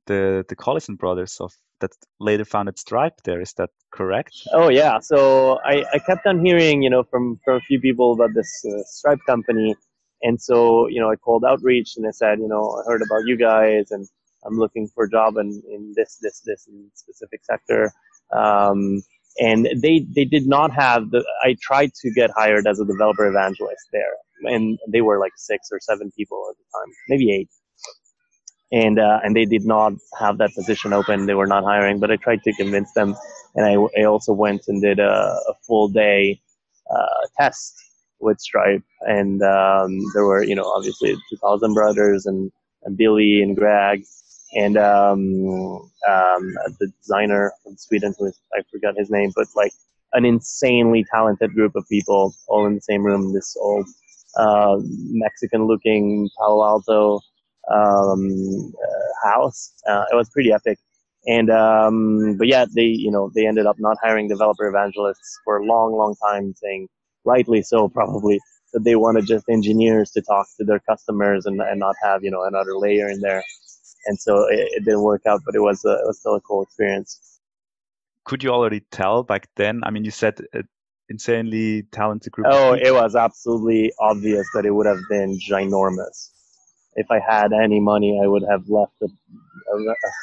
the 0.06 0.46
the 0.48 0.56
Collison 0.56 0.98
brothers 0.98 1.38
of 1.40 1.54
that 1.80 1.92
later 2.20 2.46
founded 2.46 2.80
Stripe. 2.80 3.22
There 3.24 3.42
is 3.42 3.54
that 3.54 3.70
correct? 3.92 4.34
Oh 4.54 4.70
yeah. 4.70 5.00
So 5.00 5.60
I, 5.64 5.86
I 5.94 6.00
kept 6.00 6.26
on 6.26 6.44
hearing 6.44 6.82
you 6.82 6.90
know 6.90 7.04
from 7.04 7.40
from 7.44 7.58
a 7.58 7.62
few 7.62 7.80
people 7.80 8.14
about 8.14 8.34
this 8.34 8.66
uh, 8.66 8.84
Stripe 8.86 9.20
company, 9.28 9.76
and 10.22 10.42
so 10.42 10.88
you 10.88 11.00
know 11.00 11.12
I 11.12 11.16
called 11.16 11.44
outreach 11.46 11.94
and 11.98 12.08
I 12.08 12.12
said 12.12 12.40
you 12.40 12.48
know 12.48 12.64
I 12.80 12.90
heard 12.90 13.02
about 13.02 13.26
you 13.26 13.38
guys 13.38 13.92
and 13.92 14.08
I'm 14.46 14.58
looking 14.58 14.88
for 14.94 15.06
a 15.06 15.10
job 15.10 15.38
in, 15.38 15.62
in 15.70 15.94
this 15.96 16.18
this 16.22 16.42
this 16.46 16.68
specific 16.96 17.42
sector. 17.44 17.92
Um, 18.36 19.02
and 19.40 19.68
they 19.82 20.06
they 20.16 20.26
did 20.26 20.48
not 20.48 20.72
have 20.74 21.12
the. 21.12 21.24
I 21.44 21.56
tried 21.62 21.94
to 22.02 22.12
get 22.12 22.32
hired 22.36 22.66
as 22.68 22.80
a 22.80 22.86
developer 22.86 23.28
evangelist 23.28 23.86
there, 23.92 24.16
and 24.44 24.80
they 24.88 25.02
were 25.02 25.20
like 25.20 25.34
six 25.38 25.70
or 25.72 25.80
seven 25.80 26.12
people 26.18 26.44
at 26.50 26.58
the 26.58 26.64
time, 26.80 26.94
maybe 27.08 27.32
eight 27.32 27.50
and 28.71 29.00
uh, 29.00 29.19
and 29.24 29.36
they 29.36 29.45
did 29.45 29.65
not 29.65 29.93
have 30.19 30.38
that 30.39 30.53
position 30.53 30.93
open. 30.93 31.25
They 31.25 31.33
were 31.33 31.47
not 31.47 31.63
hiring, 31.63 32.00
but 32.00 32.12
I 32.12 32.17
tried 32.17 32.43
to 32.43 32.53
convince 32.53 32.91
them, 32.93 33.15
and 33.55 33.65
I, 33.65 34.01
I 34.01 34.03
also 34.03 34.33
went 34.33 34.63
and 34.67 34.81
did 34.81 35.00
a, 35.00 35.39
a 35.47 35.53
full 35.65 35.88
day 35.88 36.41
uh, 36.89 37.27
test 37.39 37.74
with 38.19 38.39
Stripe, 38.39 38.83
and 39.01 39.41
um, 39.41 40.00
there 40.13 40.25
were 40.25 40.43
you 40.43 40.55
know 40.55 40.65
obviously 40.75 41.15
2000 41.29 41.74
brothers 41.74 42.25
and, 42.25 42.51
and 42.83 42.97
Billy 42.97 43.41
and 43.41 43.55
Greg, 43.55 44.03
and 44.53 44.77
um, 44.77 45.21
um, 46.07 46.53
the 46.79 46.91
designer 47.01 47.53
from 47.63 47.77
Sweden, 47.77 48.13
who 48.17 48.25
is, 48.25 48.39
I 48.53 48.62
forgot 48.71 48.95
his 48.97 49.09
name, 49.09 49.31
but 49.36 49.47
like 49.55 49.71
an 50.13 50.25
insanely 50.25 51.05
talented 51.13 51.53
group 51.53 51.75
of 51.75 51.86
people 51.89 52.33
all 52.47 52.65
in 52.65 52.75
the 52.75 52.81
same 52.81 53.03
room. 53.03 53.33
This 53.33 53.55
old 53.59 53.88
uh, 54.38 54.77
Mexican-looking 54.81 56.29
Palo 56.38 56.65
Alto 56.65 57.21
um, 57.74 58.74
uh, 58.75 59.29
house. 59.29 59.74
Uh, 59.88 60.05
it 60.12 60.15
was 60.15 60.29
pretty 60.29 60.51
epic. 60.51 60.77
And 61.27 61.50
um, 61.50 62.38
but 62.38 62.47
yeah, 62.47 62.65
they 62.74 62.83
you 62.83 63.12
know 63.12 63.31
they 63.36 63.45
ended 63.47 63.65
up 63.65 63.75
not 63.79 63.97
hiring 64.01 64.27
developer 64.27 64.67
evangelists 64.67 65.39
for 65.43 65.57
a 65.57 65.65
long, 65.65 65.91
long 65.93 66.15
time, 66.25 66.53
saying 66.55 66.88
rightly 67.25 67.62
so 67.62 67.89
probably 67.89 68.39
that 68.74 68.83
they 68.83 68.95
wanted 68.95 69.25
just 69.25 69.45
engineers 69.50 70.12
to 70.12 70.21
talk 70.21 70.47
to 70.57 70.65
their 70.65 70.79
customers 70.79 71.45
and, 71.45 71.59
and 71.62 71.79
not 71.79 71.95
have 72.01 72.24
you 72.24 72.31
know 72.31 72.43
another 72.43 72.77
layer 72.77 73.09
in 73.09 73.19
there. 73.19 73.43
And 74.05 74.17
so 74.17 74.47
it, 74.47 74.69
it 74.71 74.86
didn't 74.86 75.01
work 75.01 75.24
out, 75.27 75.41
but 75.45 75.53
it 75.53 75.59
was 75.59 75.83
a, 75.83 75.89
it 75.89 76.05
was 76.05 76.19
still 76.19 76.36
a 76.36 76.41
cool 76.41 76.63
experience. 76.63 77.39
Could 78.24 78.41
you 78.41 78.51
already 78.51 78.81
tell 78.91 79.24
back 79.24 79.50
then? 79.55 79.81
I 79.83 79.89
mean, 79.89 80.05
you 80.05 80.12
said 80.12 80.39
insanely 81.09 81.83
talented 81.91 82.31
group. 82.31 82.47
Oh, 82.50 82.74
it 82.74 82.93
was 82.93 83.15
absolutely 83.15 83.91
obvious 84.00 84.47
that 84.53 84.65
it 84.65 84.71
would 84.71 84.86
have 84.86 85.00
been 85.09 85.39
ginormous. 85.39 86.29
If 86.98 87.10
I 87.10 87.20
had 87.20 87.54
any 87.54 87.80
money, 87.80 88.20
I 88.22 88.27
would 88.27 88.44
have 88.50 88.68
left 88.68 89.01
a, 89.01 89.08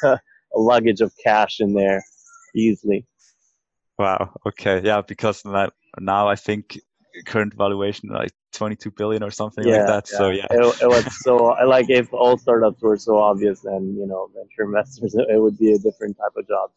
a, 0.03 0.09
a 0.11 0.59
luggage 0.59 1.01
of 1.01 1.11
cash 1.23 1.59
in 1.59 1.73
there 1.73 2.03
easily. 2.55 3.07
Wow. 3.97 4.35
Okay. 4.45 4.81
Yeah. 4.83 5.01
Because 5.01 5.43
now 5.99 6.27
I 6.27 6.35
think 6.35 6.77
current 7.25 7.53
valuation 7.53 8.09
like 8.09 8.31
22 8.53 8.91
billion 8.91 9.23
or 9.23 9.31
something 9.31 9.65
yeah, 9.65 9.77
like 9.77 9.87
that. 9.87 10.09
Yeah. 10.11 10.17
So 10.17 10.29
yeah, 10.29 10.47
it, 10.49 10.81
it 10.81 10.87
was 10.87 11.23
so 11.23 11.47
I 11.47 11.63
like 11.63 11.89
if 11.89 12.13
all 12.13 12.37
startups 12.37 12.81
were 12.81 12.97
so 12.97 13.17
obvious, 13.17 13.61
then 13.61 13.95
you 13.97 14.07
know 14.07 14.29
venture 14.33 14.63
investors, 14.63 15.15
it 15.17 15.41
would 15.41 15.57
be 15.57 15.73
a 15.73 15.79
different 15.79 16.17
type 16.17 16.35
of 16.35 16.47
job. 16.47 16.71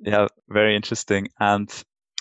Yeah, 0.00 0.28
very 0.48 0.76
interesting. 0.76 1.28
And 1.40 1.70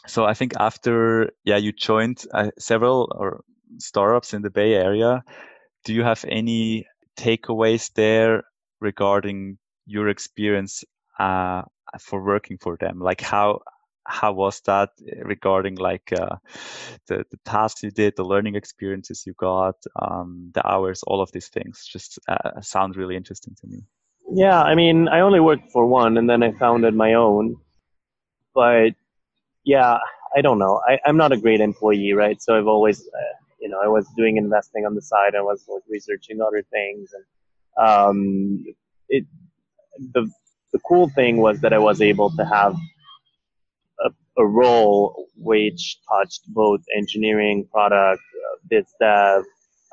so 0.07 0.25
I 0.25 0.33
think 0.33 0.53
after 0.59 1.31
yeah 1.43 1.57
you 1.57 1.71
joined 1.71 2.25
uh, 2.33 2.51
several 2.57 3.11
or 3.15 3.43
startups 3.77 4.33
in 4.33 4.41
the 4.41 4.49
Bay 4.49 4.73
Area, 4.73 5.23
do 5.87 5.93
you 5.93 6.03
have 6.03 6.25
any 6.27 6.85
takeaways 7.17 7.93
there 7.93 8.43
regarding 8.81 9.57
your 9.85 10.09
experience 10.09 10.83
uh, 11.17 11.61
for 11.97 12.21
working 12.21 12.57
for 12.57 12.75
them? 12.77 12.99
Like 12.99 13.21
how 13.21 13.61
how 14.05 14.33
was 14.33 14.61
that 14.61 14.89
regarding 15.23 15.75
like 15.75 16.11
uh, 16.11 16.35
the 17.07 17.23
the 17.31 17.39
tasks 17.45 17.83
you 17.83 17.91
did, 17.91 18.13
the 18.17 18.25
learning 18.33 18.55
experiences 18.55 19.23
you 19.25 19.33
got, 19.37 19.75
um, 20.01 20.51
the 20.53 20.63
hours, 20.67 21.03
all 21.03 21.21
of 21.21 21.31
these 21.31 21.47
things? 21.47 21.87
Just 21.89 22.19
uh, 22.27 22.59
sound 22.61 22.97
really 22.97 23.15
interesting 23.15 23.55
to 23.61 23.67
me. 23.67 23.79
Yeah, 24.29 24.61
I 24.61 24.75
mean, 24.75 25.07
I 25.07 25.21
only 25.21 25.39
worked 25.39 25.71
for 25.71 25.85
one, 25.87 26.17
and 26.17 26.29
then 26.29 26.43
I 26.43 26.51
founded 26.51 26.95
my 26.95 27.13
own. 27.13 27.55
But 28.53 28.91
yeah, 29.63 29.99
I 30.35 30.41
don't 30.41 30.59
know. 30.59 30.81
I, 30.85 30.99
I'm 31.05 31.17
not 31.17 31.31
a 31.31 31.37
great 31.37 31.61
employee, 31.61 32.11
right? 32.11 32.41
So 32.41 32.57
I've 32.57 32.67
always, 32.67 32.99
uh, 33.07 33.35
you 33.59 33.69
know, 33.69 33.79
I 33.83 33.87
was 33.87 34.07
doing 34.15 34.37
investing 34.37 34.85
on 34.85 34.95
the 34.95 35.01
side. 35.01 35.35
I 35.35 35.41
was 35.41 35.65
like 35.67 35.83
researching 35.89 36.41
other 36.41 36.63
things, 36.71 37.11
and 37.13 37.87
um, 37.87 38.65
it 39.09 39.25
the 40.13 40.29
the 40.73 40.79
cool 40.79 41.09
thing 41.09 41.37
was 41.37 41.61
that 41.61 41.73
I 41.73 41.77
was 41.77 42.01
able 42.01 42.29
to 42.35 42.45
have 42.45 42.75
a, 43.99 44.09
a 44.37 44.45
role 44.45 45.27
which 45.37 45.99
touched 46.11 46.41
both 46.47 46.81
engineering, 46.95 47.67
product, 47.71 48.21
uh, 48.21 48.57
biz 48.69 48.85
dev, 48.99 49.43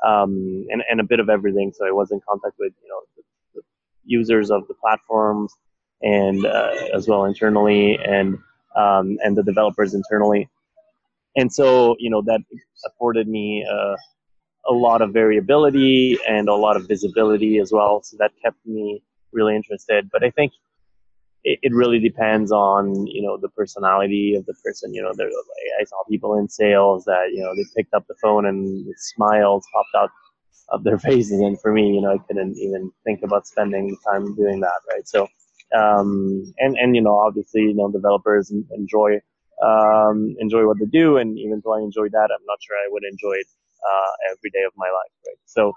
um, 0.04 0.66
and, 0.70 0.82
and 0.90 1.00
a 1.00 1.04
bit 1.04 1.20
of 1.20 1.28
everything. 1.28 1.72
So 1.74 1.86
I 1.86 1.92
was 1.92 2.10
in 2.10 2.20
contact 2.28 2.56
with 2.58 2.72
you 2.82 2.88
know 2.88 3.00
the, 3.16 3.22
the 3.54 3.62
users 4.04 4.50
of 4.50 4.66
the 4.68 4.74
platforms 4.74 5.52
and 6.02 6.44
uh, 6.44 6.72
as 6.92 7.08
well 7.08 7.24
internally 7.24 7.98
and 8.04 8.38
um, 8.76 9.16
and 9.22 9.36
the 9.36 9.42
developers 9.42 9.94
internally. 9.94 10.48
And 11.36 11.52
so 11.52 11.96
you 11.98 12.10
know 12.10 12.22
that 12.22 12.40
afforded 12.86 13.28
me 13.28 13.66
uh, 13.70 13.96
a 14.66 14.72
lot 14.72 15.02
of 15.02 15.12
variability 15.12 16.18
and 16.28 16.48
a 16.48 16.54
lot 16.54 16.76
of 16.76 16.86
visibility 16.88 17.58
as 17.58 17.72
well. 17.72 18.02
So 18.02 18.16
that 18.18 18.32
kept 18.42 18.56
me 18.64 19.02
really 19.32 19.56
interested. 19.56 20.08
But 20.10 20.24
I 20.24 20.30
think 20.30 20.52
it, 21.42 21.58
it 21.62 21.72
really 21.74 21.98
depends 21.98 22.50
on 22.52 23.06
you 23.06 23.22
know 23.22 23.36
the 23.36 23.48
personality 23.50 24.34
of 24.34 24.46
the 24.46 24.54
person. 24.64 24.94
You 24.94 25.02
know, 25.02 25.12
there, 25.14 25.28
I 25.80 25.84
saw 25.84 26.02
people 26.10 26.38
in 26.38 26.48
sales 26.48 27.04
that 27.04 27.30
you 27.32 27.42
know 27.42 27.54
they 27.54 27.64
picked 27.76 27.94
up 27.94 28.06
the 28.08 28.16
phone 28.20 28.46
and 28.46 28.86
smiles 28.96 29.66
popped 29.72 30.04
out 30.04 30.10
of 30.70 30.84
their 30.84 30.98
faces, 31.08 31.40
and 31.40 31.60
for 31.60 31.72
me, 31.72 31.94
you 31.94 32.00
know, 32.00 32.12
I 32.12 32.18
couldn't 32.26 32.56
even 32.56 32.90
think 33.04 33.20
about 33.22 33.46
spending 33.46 33.96
time 34.10 34.34
doing 34.34 34.60
that. 34.60 34.80
Right, 34.92 35.06
so. 35.06 35.28
Um, 35.74 36.54
and 36.58 36.76
and 36.76 36.94
you 36.94 37.02
know 37.02 37.16
obviously 37.16 37.62
you 37.62 37.74
know 37.74 37.90
developers 37.90 38.52
enjoy 38.70 39.18
um, 39.64 40.34
enjoy 40.38 40.66
what 40.66 40.78
they 40.78 40.86
do 40.86 41.16
and 41.16 41.38
even 41.38 41.62
though 41.64 41.74
I 41.74 41.80
enjoy 41.80 42.08
that 42.10 42.28
I'm 42.34 42.46
not 42.46 42.58
sure 42.66 42.76
I 42.76 42.88
would 42.90 43.04
enjoy 43.04 43.34
it 43.42 43.46
uh, 43.88 44.12
every 44.32 44.50
day 44.50 44.64
of 44.66 44.72
my 44.76 44.86
life 44.86 45.14
right 45.26 45.40
so 45.46 45.72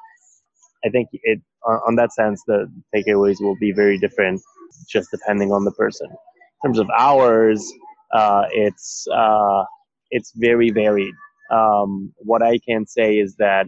I 0.86 0.90
think 0.90 1.10
it 1.14 1.40
on, 1.66 1.80
on 1.88 1.96
that 1.96 2.14
sense 2.14 2.42
the 2.48 2.72
takeaways 2.96 3.42
will 3.42 3.58
be 3.60 3.72
very 3.72 3.98
different 3.98 4.42
just 4.90 5.10
depending 5.12 5.52
on 5.52 5.64
the 5.66 5.72
person. 5.72 6.08
In 6.10 6.70
terms 6.70 6.80
of 6.80 6.90
hours, 6.98 7.72
uh, 8.14 8.46
it's 8.52 9.08
uh, 9.14 9.64
it's 10.12 10.32
very 10.36 10.70
varied. 10.70 11.14
Um, 11.52 12.14
what 12.18 12.42
I 12.42 12.60
can 12.68 12.86
say 12.86 13.18
is 13.18 13.36
that 13.38 13.68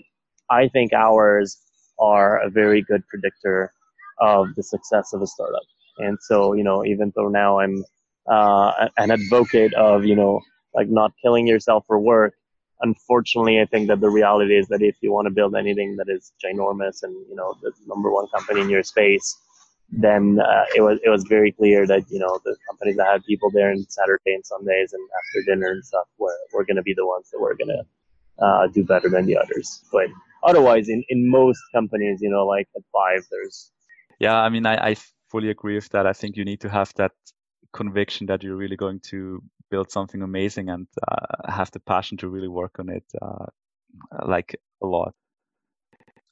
I 0.50 0.68
think 0.68 0.94
hours 0.94 1.58
are 2.00 2.42
a 2.42 2.50
very 2.50 2.82
good 2.82 3.04
predictor 3.08 3.74
of 4.22 4.48
the 4.56 4.64
success 4.64 5.14
of 5.14 5.22
a 5.22 5.28
startup. 5.28 5.62
And 5.98 6.18
so, 6.22 6.54
you 6.54 6.64
know, 6.64 6.86
even 6.86 7.12
though 7.16 7.28
now 7.28 7.60
I'm 7.60 7.84
uh, 8.28 8.90
an 8.98 9.12
advocate 9.12 9.74
of, 9.74 10.06
you 10.06 10.16
know, 10.16 10.42
like 10.74 10.90
not 10.90 11.12
killing 11.22 11.48
yourself 11.48 11.84
for 11.88 12.00
work, 12.00 12.34
unfortunately, 12.82 13.60
I 13.60 13.66
think 13.66 13.88
that 13.88 14.02
the 14.02 14.10
reality 14.10 14.58
is 14.58 14.68
that 14.68 14.82
if 14.82 14.96
you 15.02 15.12
want 15.12 15.26
to 15.28 15.32
build 15.32 15.56
anything 15.56 15.96
that 15.98 16.10
is 16.10 16.32
ginormous 16.44 17.04
and, 17.04 17.14
you 17.30 17.36
know, 17.36 17.56
the 17.62 17.72
number 17.88 18.12
one 18.12 18.28
company 18.28 18.62
in 18.62 18.70
your 18.70 18.84
space, 18.84 19.38
then 19.92 20.40
uh, 20.40 20.66
it 20.76 20.82
was 20.82 21.00
it 21.04 21.10
was 21.10 21.24
very 21.24 21.52
clear 21.52 21.88
that 21.88 22.04
you 22.10 22.20
know 22.20 22.40
the 22.46 22.56
companies 22.68 22.96
that 22.98 23.08
had 23.08 23.24
people 23.26 23.50
there 23.52 23.72
on 23.72 23.84
Saturday 23.90 24.34
and 24.36 24.46
Sundays 24.46 24.94
and 24.94 25.02
after 25.18 25.52
dinner 25.52 25.72
and 25.72 25.84
stuff 25.84 26.08
were 26.18 26.38
were 26.54 26.64
going 26.64 26.76
to 26.76 26.84
be 26.84 26.94
the 26.94 27.06
ones 27.06 27.30
that 27.32 27.40
were 27.40 27.56
going 27.56 27.70
to 27.70 28.44
uh, 28.44 28.68
do 28.68 28.84
better 28.84 29.10
than 29.10 29.26
the 29.26 29.38
others. 29.38 29.84
But 29.92 30.08
otherwise, 30.44 30.90
in 30.90 31.04
in 31.10 31.30
most 31.30 31.60
companies, 31.74 32.20
you 32.22 32.30
know, 32.30 32.46
like 32.46 32.68
at 32.76 32.84
five, 32.94 33.26
there's 33.32 33.72
yeah. 34.20 34.36
I 34.36 34.50
mean, 34.50 34.66
I, 34.66 34.92
I 34.92 34.96
fully 35.30 35.50
agree 35.50 35.76
with 35.76 35.90
that. 35.90 36.06
I 36.06 36.14
think 36.14 36.38
you 36.38 36.46
need 36.46 36.62
to 36.62 36.70
have 36.70 36.94
that 36.96 37.14
conviction 37.74 38.28
that 38.28 38.44
you're 38.44 38.56
really 38.56 38.76
going 38.76 39.00
to 39.00 39.42
build 39.70 39.92
something 39.92 40.22
amazing 40.22 40.70
and 40.70 40.88
uh, 41.08 41.52
have 41.52 41.72
the 41.72 41.80
passion 41.80 42.18
to 42.18 42.30
really 42.30 42.48
work 42.48 42.78
on 42.80 42.90
it 42.90 43.04
uh, 43.22 43.46
like 44.26 44.60
a 44.82 44.88
lot. 44.88 45.14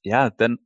Yeah, 0.04 0.30
then 0.38 0.58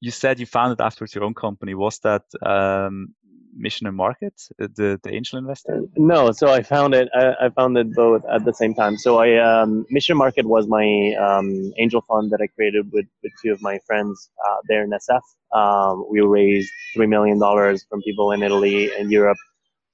you 0.00 0.10
said 0.10 0.40
you 0.40 0.46
founded 0.46 0.80
afterwards 0.80 1.14
your 1.14 1.24
own 1.24 1.34
company. 1.34 1.74
Was 1.74 1.98
that 2.00 2.22
um, 2.44 3.14
Mission 3.54 3.86
and 3.86 3.96
Market, 3.96 4.34
uh, 4.62 4.68
the 4.76 4.98
the 5.02 5.12
angel 5.12 5.38
investor? 5.38 5.82
No, 5.96 6.30
so 6.32 6.52
I 6.52 6.62
found 6.62 6.94
it. 6.94 7.08
I, 7.14 7.46
I 7.46 7.48
found 7.50 7.76
it 7.76 7.92
both 7.94 8.22
at 8.32 8.44
the 8.44 8.54
same 8.54 8.74
time. 8.74 8.96
So 8.96 9.18
I 9.18 9.36
um, 9.38 9.84
Mission 9.90 10.16
Market 10.16 10.46
was 10.46 10.66
my 10.68 11.14
um, 11.20 11.72
angel 11.78 12.02
fund 12.08 12.30
that 12.30 12.40
I 12.40 12.46
created 12.46 12.90
with, 12.92 13.06
with 13.22 13.32
two 13.42 13.52
of 13.52 13.60
my 13.60 13.78
friends 13.86 14.30
uh, 14.48 14.56
there 14.68 14.84
in 14.84 14.90
SF. 14.90 15.20
Um, 15.52 16.06
we 16.10 16.20
raised 16.20 16.70
three 16.94 17.06
million 17.06 17.38
dollars 17.38 17.84
from 17.88 18.00
people 18.02 18.32
in 18.32 18.42
Italy 18.42 18.90
and 18.98 19.10
Europe 19.10 19.38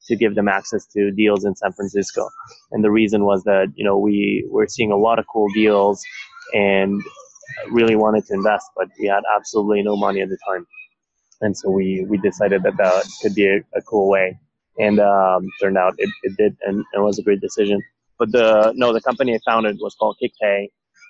to 0.07 0.17
give 0.17 0.35
them 0.35 0.49
access 0.49 0.87
to 0.87 1.11
deals 1.11 1.45
in 1.45 1.55
San 1.57 1.73
Francisco. 1.73 2.29
And 2.73 2.85
the 2.85 2.91
reason 2.91 3.25
was 3.25 3.45
that 3.45 3.73
you 3.77 3.85
know 3.85 3.99
we 3.99 4.47
were 4.51 4.67
seeing 4.69 4.93
a 4.93 4.97
lot 4.97 5.19
of 5.19 5.27
cool 5.33 5.49
deals 5.55 6.03
and 6.53 7.03
really 7.71 7.97
wanted 7.97 8.27
to 8.27 8.35
invest, 8.35 8.67
but 8.77 8.89
we 9.01 9.07
had 9.07 9.23
absolutely 9.37 9.83
no 9.83 9.97
money 9.97 10.21
at 10.21 10.29
the 10.29 10.39
time. 10.49 10.67
And 11.41 11.57
so 11.57 11.71
we, 11.71 12.07
we 12.09 12.19
decided 12.19 12.63
that 12.63 12.77
that 12.77 13.05
could 13.23 13.35
be 13.35 13.47
a, 13.47 13.59
a 13.75 13.83
cool 13.83 14.09
way. 14.09 14.39
And 14.79 15.01
um, 15.01 15.49
turned 15.61 15.79
out 15.79 15.95
it, 15.97 16.11
it 16.23 16.37
did, 16.37 16.57
and 16.67 16.85
it 16.93 17.01
was 17.01 17.19
a 17.19 17.23
great 17.23 17.41
decision. 17.41 17.81
But 18.19 18.31
the 18.33 18.75
no, 18.77 18.93
the 18.93 19.01
company 19.01 19.35
I 19.35 19.39
founded 19.47 19.79
was 19.81 19.95
called 19.95 20.19
KickPay. 20.23 20.65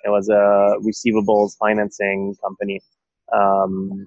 It 0.05 0.09
was 0.09 0.29
a 0.29 0.77
receivables 0.87 1.57
financing 1.59 2.35
company, 2.41 2.79
um, 3.33 4.05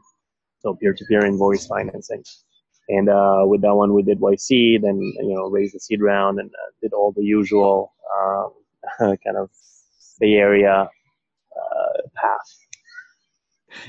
so 0.61 0.77
peer-to-peer 0.77 1.27
invoice 1.27 1.67
financing. 1.67 2.23
And 2.91 3.09
uh, 3.09 3.43
with 3.45 3.63
that 3.63 3.75
one, 3.75 3.95
we 3.95 4.03
did 4.03 4.21
YC, 4.21 4.83
then 4.83 4.99
you 5.01 5.35
know 5.35 5.49
raised 5.49 5.75
the 5.75 5.81
seed 5.81 6.03
round 6.03 6.41
and 6.41 6.51
uh, 6.51 6.71
did 6.83 6.93
all 6.93 7.13
the 7.13 7.23
usual 7.23 7.93
uh, 8.13 8.49
kind 9.25 9.37
of 9.37 9.51
Bay 10.19 10.35
Area 10.35 10.89
path. 12.15 12.49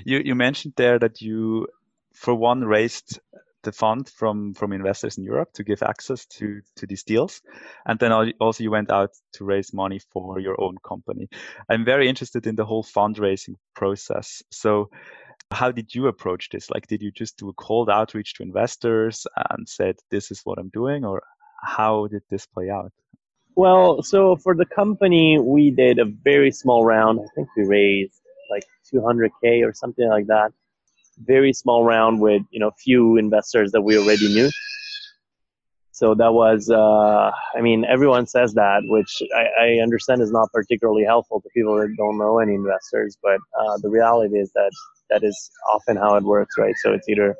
You 0.05 0.21
you 0.23 0.35
mentioned 0.35 0.73
there 0.77 0.99
that 0.99 1.21
you, 1.21 1.67
for 2.13 2.35
one, 2.35 2.63
raised 2.63 3.19
the 3.63 3.71
fund 3.71 4.09
from 4.09 4.53
from 4.53 4.73
investors 4.73 5.17
in 5.17 5.23
Europe 5.23 5.53
to 5.53 5.63
give 5.63 5.83
access 5.83 6.25
to 6.25 6.61
to 6.75 6.87
these 6.87 7.03
deals, 7.03 7.41
and 7.85 7.99
then 7.99 8.11
also 8.39 8.63
you 8.63 8.71
went 8.71 8.91
out 8.91 9.11
to 9.33 9.45
raise 9.45 9.73
money 9.73 9.99
for 10.11 10.39
your 10.39 10.59
own 10.59 10.77
company. 10.87 11.29
I'm 11.69 11.85
very 11.85 12.07
interested 12.09 12.47
in 12.47 12.55
the 12.55 12.65
whole 12.65 12.83
fundraising 12.83 13.55
process. 13.75 14.43
So, 14.51 14.89
How 15.51 15.71
did 15.71 15.93
you 15.93 16.07
approach 16.07 16.49
this? 16.49 16.69
Like, 16.69 16.87
did 16.87 17.01
you 17.01 17.11
just 17.11 17.37
do 17.37 17.49
a 17.49 17.53
cold 17.53 17.89
outreach 17.89 18.35
to 18.35 18.43
investors 18.43 19.27
and 19.49 19.67
said, 19.67 19.97
this 20.09 20.31
is 20.31 20.41
what 20.43 20.57
I'm 20.57 20.69
doing? 20.69 21.03
Or 21.05 21.21
how 21.63 22.07
did 22.07 22.23
this 22.29 22.45
play 22.45 22.69
out? 22.69 22.91
Well, 23.55 24.01
so 24.01 24.37
for 24.37 24.55
the 24.55 24.65
company, 24.65 25.37
we 25.37 25.71
did 25.71 25.99
a 25.99 26.05
very 26.05 26.51
small 26.51 26.85
round. 26.85 27.19
I 27.19 27.27
think 27.35 27.49
we 27.57 27.65
raised 27.65 28.13
like 28.49 28.63
200K 28.93 29.67
or 29.67 29.73
something 29.73 30.07
like 30.07 30.27
that. 30.27 30.51
Very 31.19 31.53
small 31.53 31.83
round 31.83 32.21
with, 32.21 32.43
you 32.49 32.59
know, 32.59 32.71
few 32.83 33.17
investors 33.17 33.71
that 33.73 33.81
we 33.81 33.97
already 33.97 34.33
knew. 34.33 34.49
So 35.93 36.15
that 36.15 36.33
was, 36.33 36.69
uh, 36.69 37.31
I 37.55 37.61
mean, 37.61 37.83
everyone 37.85 38.25
says 38.25 38.53
that, 38.53 38.81
which 38.85 39.21
I, 39.35 39.45
I, 39.65 39.83
understand 39.83 40.21
is 40.21 40.31
not 40.31 40.49
particularly 40.53 41.03
helpful 41.03 41.41
to 41.41 41.49
people 41.53 41.75
that 41.75 41.93
don't 41.97 42.17
know 42.17 42.39
any 42.39 42.55
investors. 42.55 43.17
But 43.21 43.39
uh, 43.59 43.77
the 43.81 43.89
reality 43.89 44.37
is 44.39 44.51
that 44.53 44.71
that 45.09 45.23
is 45.23 45.51
often 45.73 45.97
how 45.97 46.15
it 46.15 46.23
works, 46.23 46.55
right? 46.57 46.75
So 46.81 46.93
it's 46.93 47.09
either 47.09 47.35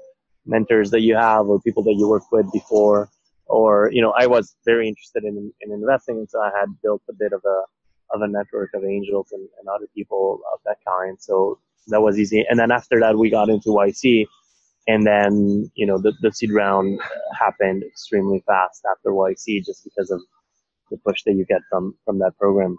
mentors 0.45 0.91
that 0.91 1.01
you 1.01 1.15
have 1.15 1.47
or 1.47 1.61
people 1.61 1.83
that 1.83 1.93
you 1.93 2.09
worked 2.09 2.31
with 2.31 2.51
before, 2.51 3.09
or 3.45 3.89
you 3.93 4.01
know, 4.01 4.13
I 4.17 4.27
was 4.27 4.55
very 4.65 4.87
interested 4.87 5.23
in, 5.23 5.51
in 5.61 5.71
investing, 5.71 6.17
and 6.17 6.29
so 6.29 6.41
I 6.41 6.51
had 6.59 6.67
built 6.83 7.01
a 7.09 7.13
bit 7.13 7.31
of 7.31 7.41
a 7.45 7.63
of 8.13 8.21
a 8.21 8.27
network 8.27 8.71
of 8.73 8.83
angels 8.83 9.27
and, 9.31 9.47
and 9.59 9.69
other 9.69 9.87
people 9.95 10.41
of 10.53 10.59
that 10.65 10.77
kind. 10.85 11.17
So 11.21 11.59
that 11.87 12.01
was 12.01 12.19
easy. 12.19 12.45
And 12.49 12.59
then 12.59 12.71
after 12.71 12.99
that, 12.99 13.17
we 13.17 13.29
got 13.29 13.49
into 13.49 13.69
YC 13.69 14.25
and 14.87 15.05
then 15.05 15.69
you 15.75 15.85
know 15.85 15.97
the, 15.97 16.13
the 16.21 16.31
seed 16.31 16.51
round 16.51 16.99
happened 17.39 17.83
extremely 17.83 18.43
fast 18.45 18.83
after 18.89 19.11
YC 19.11 19.65
just 19.65 19.83
because 19.83 20.09
of 20.11 20.21
the 20.89 20.97
push 20.97 21.23
that 21.25 21.33
you 21.33 21.45
get 21.45 21.61
from 21.69 21.95
from 22.05 22.19
that 22.19 22.37
program. 22.37 22.77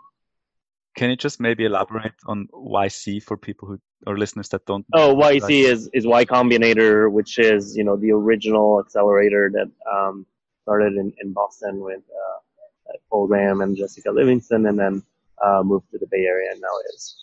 Can 0.94 1.08
you 1.08 1.16
just 1.16 1.40
maybe 1.40 1.64
elaborate 1.64 2.12
on 2.26 2.48
YC 2.52 3.22
for 3.22 3.36
people 3.36 3.68
who 3.68 3.78
or 4.06 4.18
listeners 4.18 4.48
that 4.50 4.66
don't? 4.66 4.84
Oh, 4.92 5.14
YC 5.14 5.64
is 5.64 5.88
is 5.94 6.06
Y 6.06 6.24
Combinator, 6.24 7.10
which 7.10 7.38
is 7.38 7.76
you 7.76 7.84
know 7.84 7.96
the 7.96 8.10
original 8.10 8.80
accelerator 8.80 9.50
that 9.52 9.70
um, 9.90 10.26
started 10.62 10.94
in, 10.94 11.12
in 11.22 11.32
Boston 11.32 11.80
with 11.80 12.00
uh, 12.00 12.92
Paul 13.10 13.26
Graham 13.26 13.62
and 13.62 13.76
Jessica 13.76 14.10
Livingston, 14.10 14.66
and 14.66 14.78
then 14.78 15.02
uh, 15.42 15.62
moved 15.64 15.90
to 15.92 15.98
the 15.98 16.06
Bay 16.10 16.24
Area, 16.24 16.50
and 16.52 16.60
now 16.60 16.74
is 16.94 17.16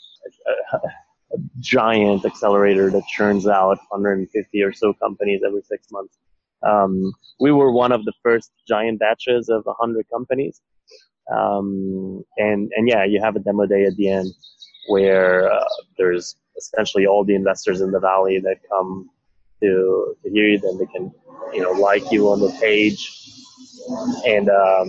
a 1.33 1.38
giant 1.59 2.25
accelerator 2.25 2.89
that 2.89 3.05
churns 3.07 3.48
out 3.48 3.77
150 3.89 4.63
or 4.63 4.74
so 4.74 4.93
companies 4.93 5.41
every 5.45 5.62
six 5.62 5.88
months. 5.91 6.17
Um, 6.63 7.13
we 7.39 7.51
were 7.51 7.71
one 7.71 7.91
of 7.91 8.03
the 8.05 8.13
first 8.24 8.51
giant 8.67 9.00
batches 9.00 9.50
of 9.50 9.65
100 9.65 10.05
companies. 10.09 10.62
Um, 11.31 12.24
and, 12.38 12.71
and 12.75 12.88
yeah, 12.88 13.05
you 13.05 13.21
have 13.21 13.36
a 13.36 13.39
demo 13.39 13.65
day 13.65 13.86
at 13.86 13.95
the 13.95 14.09
end 14.09 14.33
where 14.88 15.51
uh, 15.51 15.63
there's 15.98 16.36
essentially 16.57 17.05
all 17.05 17.24
the 17.24 17.36
investors 17.36 17.81
in 17.81 17.91
the 17.91 18.00
valley 18.00 18.39
that 18.39 18.57
come 18.69 19.09
to, 19.62 20.15
to 20.24 20.29
hear 20.31 20.48
you. 20.48 20.59
Then 20.59 20.77
they 20.79 20.88
can, 20.88 21.12
you 21.53 21.62
know, 21.62 21.71
like 21.71 22.12
you 22.12 22.29
on 22.29 22.39
the 22.39 22.51
page. 22.59 23.15
And, 24.25 24.50
um, 24.50 24.88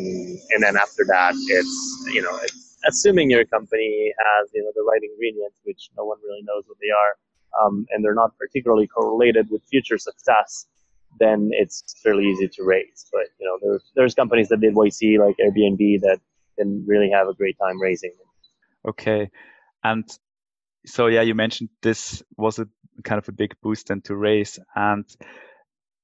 and 0.51 0.63
then 0.63 0.77
after 0.77 1.05
that, 1.07 1.35
it's, 1.35 2.07
you 2.13 2.23
know, 2.23 2.37
it's, 2.43 2.70
assuming 2.87 3.31
your 3.31 3.45
company 3.45 4.13
has 4.19 4.51
you 4.55 4.63
know 4.63 4.73
the 4.75 4.83
right 4.83 5.01
ingredients, 5.03 5.61
which 5.65 5.91
no 5.97 6.05
one 6.05 6.19
really 6.25 6.43
knows 6.43 6.65
what 6.67 6.79
they 6.81 6.91
are, 6.91 7.65
um, 7.65 7.87
and 7.91 8.05
they're 8.05 8.15
not 8.15 8.37
particularly 8.39 8.87
correlated 8.87 9.49
with 9.51 9.63
future 9.71 9.99
success, 9.99 10.67
then 11.19 11.51
it's 11.53 11.95
fairly 12.03 12.27
easy 12.27 12.49
to 12.49 12.63
raise. 12.63 13.07
But 13.13 13.27
you 13.39 13.47
know 13.47 13.59
there's 13.63 13.91
there's 13.95 14.15
companies 14.15 14.49
that 14.49 14.61
did 14.61 14.75
YC 14.75 15.19
like 15.19 15.37
Airbnb 15.37 16.01
that 16.03 16.19
didn't 16.57 16.85
really 16.87 17.11
have 17.11 17.29
a 17.29 17.35
great 17.35 17.57
time 17.59 17.81
raising. 17.81 18.13
Okay, 18.87 19.31
and 19.85 20.09
so 20.87 21.07
yeah, 21.07 21.23
you 21.23 21.35
mentioned 21.35 21.69
this 21.83 22.23
was 22.37 22.59
a 22.59 22.67
kind 23.05 23.19
of 23.19 23.29
a 23.29 23.33
big 23.33 23.55
boost 23.63 23.89
then 23.89 24.01
to 24.03 24.15
raise 24.15 24.59
and 24.75 25.05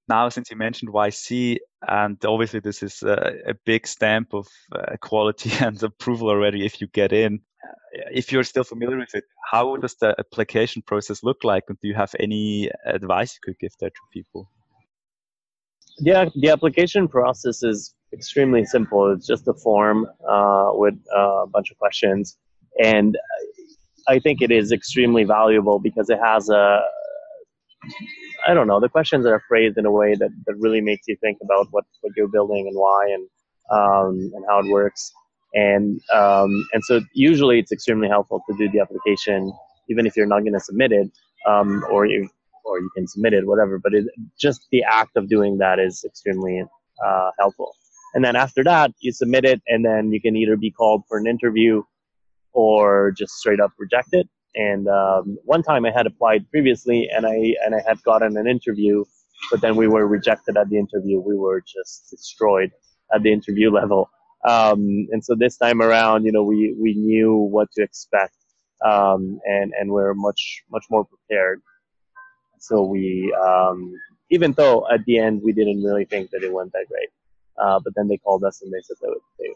now 0.08 0.28
since 0.28 0.50
you 0.50 0.56
mentioned 0.56 0.92
YC, 0.92 1.58
and 1.86 2.22
obviously 2.24 2.60
this 2.60 2.82
is 2.82 3.02
a, 3.02 3.34
a 3.46 3.54
big 3.64 3.86
stamp 3.86 4.34
of 4.34 4.46
uh, 4.72 4.96
quality 5.00 5.50
and 5.64 5.82
approval 5.82 6.28
already 6.28 6.64
if 6.64 6.80
you 6.80 6.86
get 6.88 7.12
in. 7.12 7.40
Uh, 7.64 8.00
if 8.12 8.32
you're 8.32 8.44
still 8.44 8.64
familiar 8.64 8.98
with 8.98 9.14
it, 9.14 9.24
how 9.50 9.76
does 9.76 9.96
the 9.96 10.14
application 10.18 10.82
process 10.82 11.22
look 11.22 11.44
like? 11.44 11.64
And 11.68 11.78
do 11.80 11.88
you 11.88 11.94
have 11.94 12.14
any 12.20 12.70
advice 12.84 13.34
you 13.34 13.40
could 13.42 13.58
give 13.58 13.72
there 13.80 13.90
to 13.90 14.00
people? 14.12 14.48
Yeah, 15.98 16.26
the 16.34 16.50
application 16.50 17.08
process 17.08 17.62
is 17.62 17.94
extremely 18.12 18.64
simple. 18.64 19.10
It's 19.12 19.26
just 19.26 19.48
a 19.48 19.54
form 19.54 20.06
uh, 20.28 20.70
with 20.72 20.94
uh, 21.16 21.44
a 21.44 21.46
bunch 21.46 21.70
of 21.70 21.78
questions. 21.78 22.36
And 22.82 23.16
I 24.08 24.18
think 24.18 24.42
it 24.42 24.50
is 24.50 24.72
extremely 24.72 25.24
valuable 25.24 25.78
because 25.78 26.10
it 26.10 26.18
has 26.22 26.48
a 26.50 26.82
I 28.46 28.54
don't 28.54 28.66
know. 28.66 28.80
The 28.80 28.88
questions 28.88 29.26
are 29.26 29.42
phrased 29.48 29.76
in 29.76 29.86
a 29.86 29.90
way 29.90 30.14
that, 30.14 30.30
that 30.46 30.54
really 30.58 30.80
makes 30.80 31.08
you 31.08 31.16
think 31.20 31.38
about 31.42 31.66
what, 31.72 31.84
what 32.00 32.12
you're 32.16 32.28
building 32.28 32.66
and 32.68 32.76
why 32.76 33.08
and 33.08 33.28
um, 33.70 34.30
and 34.34 34.44
how 34.48 34.60
it 34.60 34.66
works. 34.70 35.12
And 35.54 36.00
um, 36.12 36.66
and 36.72 36.84
so 36.84 37.00
usually 37.14 37.58
it's 37.58 37.72
extremely 37.72 38.08
helpful 38.08 38.42
to 38.48 38.56
do 38.56 38.70
the 38.70 38.80
application, 38.80 39.52
even 39.88 40.06
if 40.06 40.16
you're 40.16 40.26
not 40.26 40.40
going 40.40 40.52
to 40.52 40.60
submit 40.60 40.92
it, 40.92 41.10
um, 41.46 41.84
or 41.90 42.06
you 42.06 42.28
or 42.64 42.80
you 42.80 42.90
can 42.96 43.06
submit 43.06 43.32
it, 43.32 43.46
whatever. 43.46 43.78
But 43.78 43.94
it, 43.94 44.04
just 44.38 44.66
the 44.70 44.84
act 44.84 45.16
of 45.16 45.28
doing 45.28 45.58
that 45.58 45.78
is 45.78 46.04
extremely 46.04 46.62
uh, 47.04 47.30
helpful. 47.38 47.74
And 48.14 48.24
then 48.24 48.36
after 48.36 48.64
that, 48.64 48.92
you 49.00 49.12
submit 49.12 49.44
it, 49.44 49.60
and 49.68 49.84
then 49.84 50.12
you 50.12 50.20
can 50.20 50.36
either 50.36 50.56
be 50.56 50.70
called 50.70 51.02
for 51.08 51.18
an 51.18 51.26
interview 51.26 51.82
or 52.52 53.12
just 53.16 53.32
straight 53.34 53.60
up 53.60 53.72
reject 53.78 54.08
it. 54.12 54.28
And 54.54 54.88
um, 54.88 55.38
one 55.44 55.62
time 55.62 55.84
I 55.84 55.90
had 55.90 56.06
applied 56.06 56.48
previously, 56.50 57.08
and 57.14 57.26
I 57.26 57.54
and 57.64 57.74
I 57.74 57.82
had 57.86 58.02
gotten 58.02 58.36
an 58.36 58.46
interview, 58.46 59.04
but 59.50 59.60
then 59.60 59.76
we 59.76 59.86
were 59.86 60.06
rejected 60.06 60.56
at 60.56 60.70
the 60.70 60.78
interview. 60.78 61.20
We 61.20 61.36
were 61.36 61.60
just 61.60 62.10
destroyed 62.10 62.70
at 63.14 63.22
the 63.22 63.32
interview 63.32 63.70
level. 63.80 64.10
Um, 64.46 65.08
and 65.10 65.24
so 65.24 65.34
this 65.34 65.56
time 65.56 65.82
around, 65.82 66.24
you 66.24 66.32
know, 66.32 66.42
we 66.42 66.74
we 66.80 66.94
knew 66.94 67.34
what 67.34 67.68
to 67.72 67.82
expect, 67.82 68.34
um, 68.84 69.40
and 69.44 69.72
and 69.78 69.90
we're 69.90 70.14
much 70.14 70.62
much 70.70 70.84
more 70.90 71.04
prepared. 71.04 71.60
So 72.58 72.82
we, 72.82 73.34
um, 73.44 73.92
even 74.30 74.52
though 74.52 74.88
at 74.90 75.04
the 75.04 75.18
end 75.18 75.42
we 75.42 75.52
didn't 75.52 75.82
really 75.82 76.04
think 76.04 76.30
that 76.30 76.42
it 76.42 76.52
went 76.52 76.72
that 76.72 76.86
great, 76.88 77.10
uh, 77.58 77.80
but 77.82 77.92
then 77.94 78.08
they 78.08 78.16
called 78.16 78.44
us 78.44 78.62
and 78.62 78.72
they 78.72 78.80
said 78.82 78.96
that 79.00 79.20
they 79.38 79.48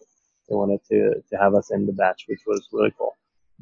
they 0.49 0.57
wanted 0.57 0.81
to 0.91 1.23
to 1.31 1.37
have 1.39 1.55
us 1.55 1.71
in 1.71 1.87
the 1.87 1.93
batch, 1.93 2.25
which 2.29 2.41
was 2.47 2.69
really 2.73 2.93
cool. 2.99 3.17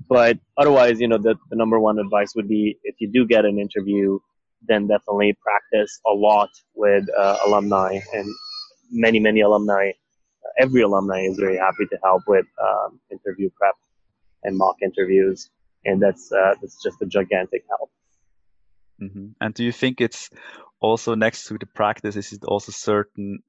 But 0.08 0.38
otherwise, 0.56 1.00
you 1.00 1.08
know, 1.08 1.18
the, 1.18 1.34
the 1.50 1.56
number 1.56 1.80
one 1.80 1.98
advice 1.98 2.34
would 2.36 2.48
be 2.48 2.78
if 2.84 2.96
you 2.98 3.10
do 3.10 3.26
get 3.26 3.44
an 3.44 3.58
interview, 3.58 4.18
then 4.66 4.86
definitely 4.86 5.36
practice 5.42 6.00
a 6.06 6.12
lot 6.12 6.50
with 6.74 7.04
uh, 7.16 7.38
alumni 7.46 7.98
and 8.14 8.28
many, 8.90 9.18
many 9.18 9.40
alumni. 9.40 9.92
Every 10.58 10.82
alumni 10.82 11.20
is 11.22 11.36
very 11.36 11.56
happy 11.56 11.86
to 11.90 11.98
help 12.02 12.22
with 12.26 12.46
um, 12.62 13.00
interview 13.10 13.50
prep 13.56 13.74
and 14.44 14.56
mock 14.56 14.76
interviews, 14.82 15.50
and 15.84 16.00
that's 16.00 16.32
uh, 16.32 16.54
that's 16.60 16.82
just 16.82 17.00
a 17.02 17.06
gigantic 17.06 17.64
help. 17.68 17.90
Mm-hmm. 19.02 19.26
And 19.40 19.54
do 19.54 19.64
you 19.64 19.72
think 19.72 20.00
it's 20.00 20.30
also 20.80 21.14
next 21.14 21.46
to 21.46 21.58
the 21.58 21.66
practice? 21.66 22.16
Is 22.16 22.32
it 22.32 22.44
also 22.44 22.72
certain 22.72 23.40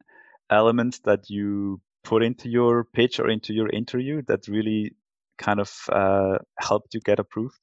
elements 0.49 0.99
that 1.05 1.29
you 1.29 1.81
put 2.03 2.23
into 2.23 2.49
your 2.49 2.83
pitch 2.83 3.19
or 3.19 3.29
into 3.29 3.53
your 3.53 3.69
interview 3.69 4.21
that 4.27 4.47
really 4.47 4.93
kind 5.39 5.59
of 5.59 5.71
uh, 5.91 6.37
helped 6.59 6.93
you 6.93 6.99
get 6.99 7.19
approved? 7.19 7.55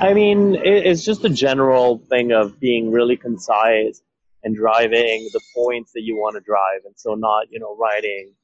I 0.00 0.12
mean, 0.12 0.56
it's 0.62 1.04
just 1.04 1.24
a 1.24 1.30
general 1.30 1.98
thing 2.10 2.32
of 2.32 2.60
being 2.60 2.90
really 2.90 3.16
concise 3.16 4.02
and 4.42 4.54
driving 4.54 5.28
the 5.32 5.40
points 5.54 5.92
that 5.94 6.02
you 6.02 6.16
want 6.16 6.34
to 6.34 6.40
drive, 6.40 6.80
and 6.84 6.94
so 6.96 7.14
not 7.14 7.46
you 7.50 7.58
know 7.58 7.76
writing 7.76 8.34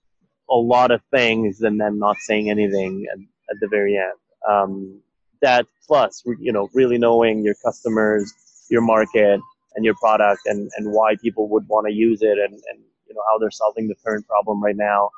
a 0.50 0.56
lot 0.56 0.90
of 0.90 1.00
things 1.10 1.60
and 1.60 1.80
then 1.80 1.98
not 1.98 2.16
saying 2.18 2.50
anything 2.50 3.06
at, 3.12 3.18
at 3.50 3.60
the 3.60 3.68
very 3.68 3.96
end. 3.96 4.18
Um, 4.48 5.00
that 5.40 5.66
plus, 5.86 6.22
you 6.38 6.52
know, 6.52 6.68
really 6.72 6.98
knowing 6.98 7.44
your 7.44 7.54
customers, 7.64 8.32
your 8.70 8.80
market, 8.80 9.40
and 9.74 9.84
your 9.84 9.94
product, 10.00 10.40
and, 10.46 10.70
and 10.76 10.92
why 10.92 11.16
people 11.16 11.48
would 11.48 11.66
want 11.68 11.86
to 11.86 11.92
use 11.92 12.22
it, 12.22 12.38
and, 12.38 12.52
and 12.52 12.80
you 13.06 13.14
know 13.14 13.22
how 13.30 13.38
they're 13.38 13.50
solving 13.50 13.88
the 13.88 13.94
current 14.04 14.26
problem 14.26 14.62
right 14.62 14.76
now, 14.76 15.10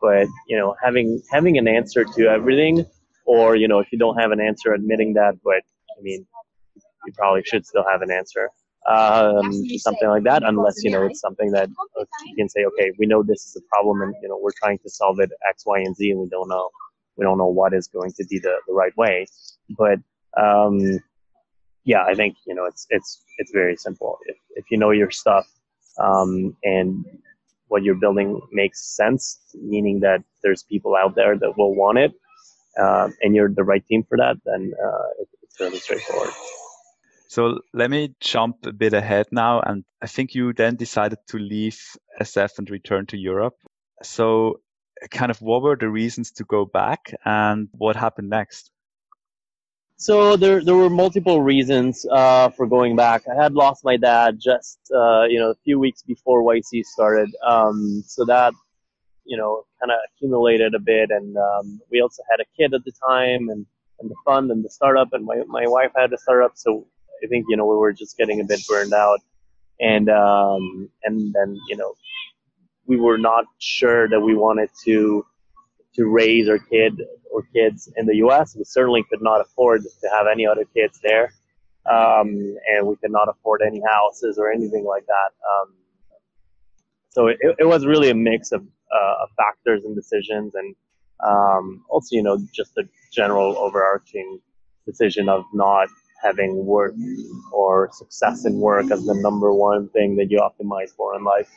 but 0.00 0.26
you 0.46 0.56
know 0.56 0.74
having 0.82 1.22
having 1.30 1.58
an 1.58 1.68
answer 1.68 2.04
to 2.04 2.28
everything 2.28 2.84
or 3.26 3.56
you 3.56 3.68
know 3.68 3.78
if 3.78 3.90
you 3.92 3.98
don't 3.98 4.18
have 4.18 4.30
an 4.30 4.40
answer 4.40 4.72
admitting 4.72 5.14
that 5.14 5.34
but 5.44 5.62
i 5.98 6.00
mean 6.02 6.26
you 7.06 7.12
probably 7.16 7.42
should 7.44 7.64
still 7.64 7.84
have 7.90 8.02
an 8.02 8.10
answer. 8.10 8.50
Um, 8.86 9.52
something 9.78 10.08
like 10.08 10.22
that 10.22 10.42
unless 10.44 10.82
you 10.82 10.90
know 10.90 11.04
it's 11.04 11.20
something 11.20 11.50
that 11.50 11.68
you 12.26 12.36
can 12.36 12.48
say 12.48 12.64
okay 12.64 12.90
we 12.98 13.06
know 13.06 13.22
this 13.22 13.44
is 13.44 13.56
a 13.56 13.60
problem 13.70 14.00
and 14.00 14.14
you 14.22 14.28
know 14.28 14.38
we're 14.40 14.58
trying 14.62 14.78
to 14.78 14.88
solve 14.88 15.18
it 15.20 15.30
x 15.50 15.64
y 15.66 15.80
and 15.80 15.94
z 15.94 16.10
and 16.10 16.20
we 16.20 16.28
don't 16.28 16.48
know 16.48 16.70
we 17.16 17.24
don't 17.24 17.36
know 17.36 17.48
what 17.48 17.74
is 17.74 17.86
going 17.88 18.12
to 18.12 18.24
be 18.30 18.38
the, 18.38 18.54
the 18.66 18.72
right 18.72 18.96
way. 18.96 19.26
But 19.76 19.98
um, 20.40 21.00
yeah 21.84 22.04
i 22.04 22.14
think 22.14 22.36
you 22.46 22.54
know 22.54 22.64
it's 22.64 22.86
it's 22.88 23.22
it's 23.38 23.50
very 23.52 23.76
simple. 23.76 24.18
If, 24.26 24.36
if 24.56 24.64
you 24.70 24.78
know 24.78 24.90
your 24.90 25.10
stuff 25.10 25.46
um, 25.98 26.56
and 26.62 27.04
what 27.68 27.82
you're 27.82 27.94
building 27.94 28.40
makes 28.52 28.96
sense, 28.96 29.38
meaning 29.54 30.00
that 30.00 30.22
there's 30.42 30.62
people 30.62 30.96
out 30.96 31.14
there 31.14 31.36
that 31.38 31.56
will 31.56 31.74
want 31.74 31.98
it, 31.98 32.12
uh, 32.80 33.08
and 33.22 33.34
you're 33.34 33.52
the 33.52 33.64
right 33.64 33.86
team 33.86 34.04
for 34.08 34.18
that, 34.18 34.36
then 34.44 34.72
uh, 34.82 35.08
it, 35.20 35.28
it's 35.42 35.56
fairly 35.56 35.78
straightforward. 35.78 36.30
So 37.28 37.60
let 37.74 37.90
me 37.90 38.14
jump 38.20 38.64
a 38.64 38.72
bit 38.72 38.94
ahead 38.94 39.26
now. 39.30 39.60
And 39.60 39.84
I 40.00 40.06
think 40.06 40.34
you 40.34 40.54
then 40.54 40.76
decided 40.76 41.18
to 41.28 41.38
leave 41.38 41.78
SF 42.20 42.58
and 42.58 42.70
return 42.70 43.04
to 43.06 43.18
Europe. 43.18 43.54
So 44.02 44.60
kind 45.10 45.30
of 45.30 45.40
what 45.42 45.62
were 45.62 45.76
the 45.76 45.90
reasons 45.90 46.32
to 46.32 46.44
go 46.44 46.64
back 46.64 47.14
and 47.24 47.68
what 47.72 47.96
happened 47.96 48.30
next? 48.30 48.70
So 50.00 50.36
there, 50.36 50.64
there 50.64 50.76
were 50.76 50.88
multiple 50.88 51.42
reasons 51.42 52.06
uh, 52.12 52.50
for 52.50 52.68
going 52.68 52.94
back. 52.94 53.24
I 53.28 53.34
had 53.34 53.54
lost 53.54 53.84
my 53.84 53.96
dad 53.96 54.38
just, 54.40 54.78
uh, 54.94 55.24
you 55.24 55.40
know, 55.40 55.50
a 55.50 55.56
few 55.64 55.80
weeks 55.80 56.02
before 56.02 56.44
YC 56.44 56.84
started. 56.84 57.28
Um, 57.44 58.04
so 58.06 58.24
that, 58.26 58.52
you 59.24 59.36
know, 59.36 59.64
kind 59.80 59.90
of 59.90 59.98
accumulated 60.06 60.76
a 60.76 60.78
bit. 60.78 61.10
And 61.10 61.36
um, 61.36 61.80
we 61.90 62.00
also 62.00 62.22
had 62.30 62.38
a 62.38 62.44
kid 62.56 62.74
at 62.74 62.84
the 62.84 62.92
time 63.08 63.48
and, 63.48 63.66
and 63.98 64.08
the 64.08 64.14
fund 64.24 64.52
and 64.52 64.64
the 64.64 64.70
startup 64.70 65.12
and 65.14 65.24
my, 65.24 65.42
my 65.48 65.66
wife 65.66 65.90
had 65.96 66.12
a 66.12 66.18
startup. 66.18 66.52
So 66.54 66.86
I 67.24 67.26
think, 67.26 67.46
you 67.48 67.56
know, 67.56 67.66
we 67.66 67.76
were 67.76 67.92
just 67.92 68.16
getting 68.16 68.40
a 68.40 68.44
bit 68.44 68.60
burned 68.68 68.92
out. 68.92 69.18
And, 69.80 70.08
um, 70.10 70.88
and 71.02 71.34
then, 71.34 71.58
you 71.68 71.76
know, 71.76 71.94
we 72.86 72.98
were 72.98 73.18
not 73.18 73.46
sure 73.58 74.08
that 74.08 74.20
we 74.20 74.36
wanted 74.36 74.70
to 74.84 75.26
to 75.98 76.06
raise 76.06 76.48
our 76.48 76.58
kid 76.58 77.02
or 77.32 77.42
kids 77.52 77.92
in 77.96 78.06
the 78.06 78.16
U.S. 78.16 78.54
We 78.56 78.64
certainly 78.64 79.04
could 79.10 79.20
not 79.20 79.40
afford 79.40 79.82
to 79.82 80.08
have 80.10 80.26
any 80.32 80.46
other 80.46 80.64
kids 80.74 81.00
there, 81.02 81.32
um, 81.90 82.56
and 82.72 82.86
we 82.86 82.96
could 82.96 83.10
not 83.10 83.28
afford 83.28 83.62
any 83.66 83.82
houses 83.86 84.38
or 84.38 84.50
anything 84.50 84.84
like 84.84 85.04
that. 85.06 85.30
Um, 85.52 85.74
so 87.10 87.26
it, 87.26 87.38
it, 87.58 87.66
was 87.66 87.84
really 87.84 88.10
a 88.10 88.14
mix 88.14 88.52
of, 88.52 88.62
uh, 88.62 89.14
of 89.22 89.28
factors 89.36 89.82
and 89.84 89.96
decisions, 89.96 90.54
and 90.54 90.76
um, 91.26 91.84
also 91.90 92.14
you 92.14 92.22
know 92.22 92.38
just 92.54 92.74
the 92.76 92.88
general 93.12 93.58
overarching 93.58 94.38
decision 94.86 95.28
of 95.28 95.44
not 95.52 95.88
having 96.22 96.64
work 96.64 96.94
or 97.52 97.90
success 97.92 98.44
in 98.44 98.60
work 98.60 98.90
as 98.90 99.04
the 99.04 99.14
number 99.14 99.52
one 99.52 99.88
thing 99.90 100.16
that 100.16 100.30
you 100.30 100.38
optimize 100.38 100.90
for 100.96 101.16
in 101.16 101.24
life. 101.24 101.50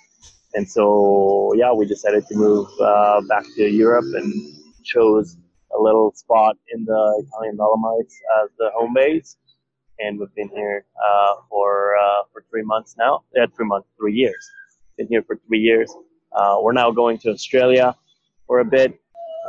And 0.54 0.70
so, 0.70 1.54
yeah, 1.56 1.72
we 1.72 1.86
decided 1.86 2.28
to 2.28 2.36
move 2.36 2.68
uh, 2.80 3.22
back 3.22 3.46
to 3.56 3.70
Europe 3.70 4.06
and 4.14 4.34
chose 4.84 5.38
a 5.78 5.82
little 5.82 6.12
spot 6.14 6.58
in 6.74 6.84
the 6.86 7.24
Italian 7.26 7.56
Dolomites 7.58 8.20
as 8.42 8.50
the 8.58 8.70
home 8.76 8.94
base. 8.94 9.38
And 10.00 10.20
we've 10.20 10.34
been 10.36 10.50
here 10.50 10.86
uh, 11.06 11.36
for 11.50 11.96
uh, 11.96 12.24
for 12.34 12.44
three 12.50 12.64
months 12.64 12.96
now. 12.98 13.24
Yeah, 13.36 13.46
three 13.56 13.68
months, 13.68 13.88
three 13.98 14.14
years. 14.14 14.50
Been 14.98 15.08
here 15.08 15.24
for 15.24 15.40
three 15.48 15.60
years. 15.60 15.94
Uh, 16.32 16.58
we're 16.62 16.74
now 16.74 16.92
going 16.92 17.18
to 17.20 17.30
Australia 17.30 17.96
for 18.48 18.60
a 18.60 18.66
bit, 18.66 19.00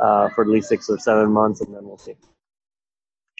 uh, 0.01 0.29
for 0.29 0.43
at 0.43 0.49
least 0.49 0.69
six 0.69 0.89
or 0.89 0.99
seven 0.99 1.31
months, 1.31 1.61
and 1.61 1.73
then 1.73 1.83
we'll 1.83 1.97
see. 1.97 2.15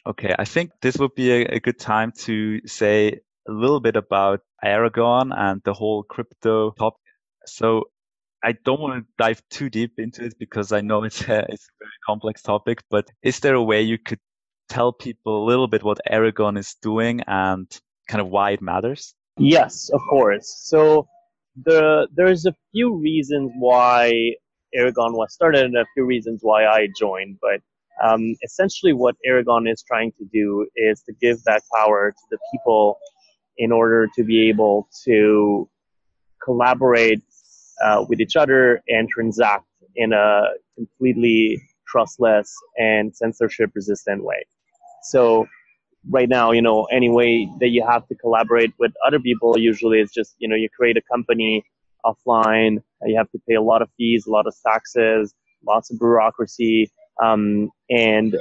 Okay, 0.05 0.35
I 0.37 0.45
think 0.45 0.71
this 0.81 0.97
would 0.97 1.15
be 1.15 1.31
a, 1.31 1.45
a 1.45 1.59
good 1.59 1.79
time 1.79 2.11
to 2.25 2.59
say 2.67 3.19
a 3.47 3.51
little 3.51 3.79
bit 3.79 3.95
about 3.95 4.41
Aragon 4.63 5.31
and 5.31 5.61
the 5.63 5.73
whole 5.73 6.03
crypto 6.03 6.71
topic 6.71 7.02
so 7.45 7.83
I 8.43 8.53
don't 8.65 8.81
want 8.81 9.03
to 9.03 9.13
dive 9.17 9.41
too 9.49 9.69
deep 9.69 9.93
into 9.97 10.25
it 10.25 10.33
because 10.37 10.71
I 10.71 10.81
know 10.81 11.03
it's 11.07 11.21
a, 11.21 11.39
it's 11.49 11.67
a 11.67 11.77
very 11.79 11.99
complex 12.05 12.41
topic, 12.41 12.83
but 12.89 13.07
is 13.21 13.39
there 13.39 13.55
a 13.55 13.63
way 13.63 13.81
you 13.81 13.97
could 13.97 14.19
tell 14.69 14.91
people 14.91 15.43
a 15.43 15.45
little 15.45 15.67
bit 15.67 15.83
what 15.83 15.99
Aragon 16.09 16.57
is 16.57 16.75
doing 16.81 17.21
and 17.27 17.67
kind 18.07 18.21
of 18.21 18.27
why 18.27 18.51
it 18.51 18.61
matters? 18.61 19.13
Yes, 19.37 19.89
of 19.93 20.01
course. 20.09 20.61
So 20.63 21.07
the 21.63 22.07
there's 22.13 22.45
a 22.45 22.53
few 22.71 22.95
reasons 22.95 23.51
why 23.57 24.33
Aragon 24.73 25.13
was 25.13 25.33
started 25.33 25.65
and 25.65 25.77
a 25.77 25.85
few 25.93 26.05
reasons 26.05 26.39
why 26.41 26.65
I 26.65 26.87
joined, 26.99 27.37
but 27.41 27.61
um, 28.03 28.35
essentially 28.43 28.93
what 28.93 29.15
Aragon 29.25 29.67
is 29.67 29.83
trying 29.87 30.11
to 30.17 30.25
do 30.33 30.67
is 30.75 31.01
to 31.03 31.13
give 31.21 31.43
that 31.43 31.61
power 31.75 32.11
to 32.11 32.23
the 32.31 32.37
people 32.51 32.97
in 33.57 33.71
order 33.71 34.09
to 34.15 34.23
be 34.23 34.49
able 34.49 34.87
to 35.05 35.69
collaborate 36.43 37.21
uh, 37.83 38.05
with 38.07 38.19
each 38.19 38.35
other 38.35 38.81
and 38.87 39.09
transact 39.09 39.65
in 39.95 40.13
a 40.13 40.27
completely 40.75 41.61
trustless 41.87 42.51
and 42.77 43.15
censorship 43.15 43.69
resistant 43.75 44.23
way. 44.23 44.41
So 45.03 45.45
right 46.09 46.29
now, 46.29 46.51
you 46.51 46.61
know, 46.61 46.85
any 46.85 47.09
way 47.09 47.47
that 47.59 47.69
you 47.69 47.85
have 47.87 48.07
to 48.07 48.15
collaborate 48.15 48.73
with 48.79 48.91
other 49.05 49.19
people, 49.19 49.57
usually 49.57 49.99
it's 49.99 50.13
just, 50.13 50.35
you 50.39 50.47
know, 50.47 50.55
you 50.55 50.69
create 50.77 50.97
a 50.97 51.01
company 51.11 51.63
offline, 52.05 52.77
you 53.05 53.15
have 53.17 53.29
to 53.31 53.39
pay 53.47 53.55
a 53.55 53.61
lot 53.61 53.81
of 53.81 53.89
fees, 53.97 54.25
a 54.27 54.31
lot 54.31 54.47
of 54.47 54.55
taxes, 54.65 55.33
lots 55.65 55.91
of 55.91 55.99
bureaucracy, 55.99 56.91
um, 57.21 57.69
and 57.89 58.35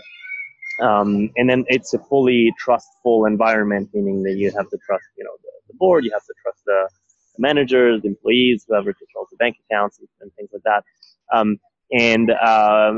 um, 0.81 1.31
and 1.37 1.49
then 1.51 1.65
it's 1.69 1.93
a 1.95 1.99
fully 1.99 2.53
trustful 2.59 3.27
environment, 3.27 3.91
meaning 3.93 4.23
that 4.23 4.37
you 4.37 4.51
have 4.57 4.69
to 4.71 4.79
trust, 4.87 5.05
you 5.19 5.25
know, 5.25 5.31
the, 5.43 5.51
the 5.69 5.75
board, 5.75 6.05
you 6.05 6.11
have 6.13 6.25
to 6.25 6.35
trust 6.43 6.61
the 6.65 6.89
managers, 7.39 8.03
employees, 8.05 8.65
whoever 8.69 8.93
controls 8.93 9.29
the 9.31 9.37
bank 9.37 9.57
accounts 9.69 9.99
and, 9.99 10.09
and 10.21 10.33
things 10.35 10.51
like 10.53 10.63
that. 10.65 10.85
Um, 11.35 11.59
and 11.93 12.31
uh, 12.31 12.95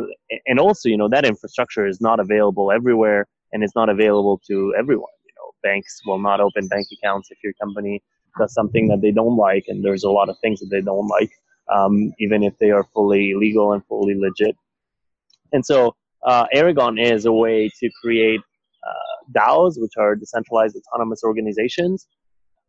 and 0.47 0.61
also, 0.61 0.88
you 0.88 0.97
know, 0.97 1.09
that 1.09 1.25
infrastructure 1.25 1.87
is 1.87 2.01
not 2.01 2.20
available 2.20 2.70
everywhere, 2.70 3.27
and 3.53 3.64
it's 3.64 3.75
not 3.75 3.88
available 3.88 4.40
to 4.49 4.75
everyone. 4.79 5.11
You 5.27 5.33
know, 5.37 5.51
banks 5.62 6.01
will 6.07 6.20
not 6.20 6.40
open 6.40 6.68
bank 6.68 6.87
accounts 6.99 7.29
if 7.31 7.38
your 7.42 7.53
company 7.55 8.03
does 8.38 8.55
something 8.55 8.88
that 8.88 9.01
they 9.01 9.11
don't 9.11 9.37
like, 9.37 9.64
and 9.68 9.85
there's 9.85 10.05
a 10.05 10.11
lot 10.11 10.29
of 10.29 10.37
things 10.40 10.61
that 10.61 10.68
they 10.70 10.81
don't 10.81 11.09
like, 11.09 11.31
um, 11.73 12.12
even 12.20 12.44
if 12.44 12.57
they 12.59 12.70
are 12.70 12.85
fully 12.94 13.35
legal 13.35 13.73
and 13.73 13.85
fully 13.87 14.14
legit. 14.14 14.57
And 15.53 15.66
so, 15.66 15.97
uh, 16.25 16.47
Aragon 16.53 16.99
is 16.99 17.27
a 17.27 17.33
way 17.33 17.70
to 17.81 17.90
create 18.01 18.40
uh, 18.87 19.38
DAOs, 19.38 19.75
which 19.77 19.92
are 19.99 20.14
decentralized 20.14 20.77
autonomous 20.77 21.23
organizations, 21.25 22.07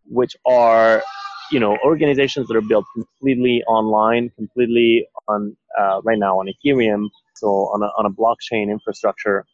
which 0.06 0.36
are 0.46 1.04
you 1.52 1.60
know 1.60 1.78
organizations 1.84 2.48
that 2.48 2.58
are 2.58 2.62
built 2.62 2.86
completely 2.94 3.64
online, 3.68 4.30
completely 4.36 5.08
on 5.28 5.56
uh, 5.78 6.02
right 6.04 6.20
now 6.20 6.40
on 6.40 6.48
Ethereum, 6.48 7.10
so 7.36 7.48
on 7.48 7.84
a, 7.84 7.88
on 7.98 8.06
a 8.06 8.10
blockchain 8.10 8.70
infrastructure, 8.70 9.46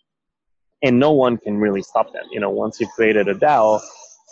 and 0.83 0.99
no 0.99 1.11
one 1.11 1.37
can 1.37 1.57
really 1.57 1.81
stop 1.81 2.11
them. 2.13 2.23
You 2.31 2.39
know, 2.39 2.49
once 2.49 2.79
you've 2.79 2.91
created 2.91 3.27
a 3.27 3.35
DAO 3.35 3.81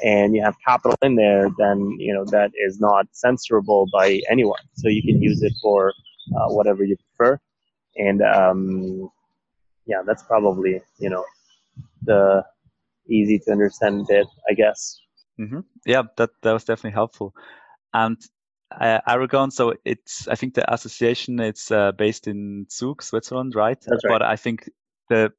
and 0.03 0.35
you 0.35 0.41
have 0.41 0.55
capital 0.65 0.95
in 1.01 1.15
there, 1.15 1.49
then 1.57 1.95
you 1.99 2.13
know 2.13 2.25
that 2.25 2.51
is 2.55 2.79
not 2.79 3.07
censorable 3.13 3.87
by 3.91 4.21
anyone. 4.29 4.61
So 4.75 4.87
you 4.87 5.01
can 5.01 5.21
use 5.21 5.41
it 5.41 5.53
for 5.61 5.93
uh, 6.35 6.47
whatever 6.49 6.83
you 6.83 6.95
prefer, 7.17 7.39
and 7.97 8.21
um, 8.21 9.09
yeah, 9.85 10.01
that's 10.05 10.23
probably 10.23 10.81
you 10.99 11.09
know 11.09 11.25
the 12.03 12.43
easy 13.09 13.39
to 13.39 13.51
understand 13.51 14.07
bit, 14.07 14.27
I 14.49 14.53
guess. 14.53 15.01
Mm-hmm. 15.39 15.59
Yeah, 15.85 16.03
that 16.17 16.31
that 16.41 16.53
was 16.53 16.65
definitely 16.65 16.95
helpful. 16.95 17.33
And 17.93 18.17
uh, 18.71 18.99
Aragon, 19.07 19.51
so 19.51 19.73
it's 19.85 20.27
I 20.27 20.35
think 20.35 20.53
the 20.53 20.71
association 20.71 21.39
it's 21.39 21.71
uh, 21.71 21.91
based 21.93 22.27
in 22.27 22.67
Zug, 22.71 23.01
Switzerland, 23.01 23.55
right? 23.55 23.79
That's 23.87 24.03
right. 24.03 24.11
But 24.11 24.21
I 24.21 24.35
think 24.35 24.69
the 25.09 25.31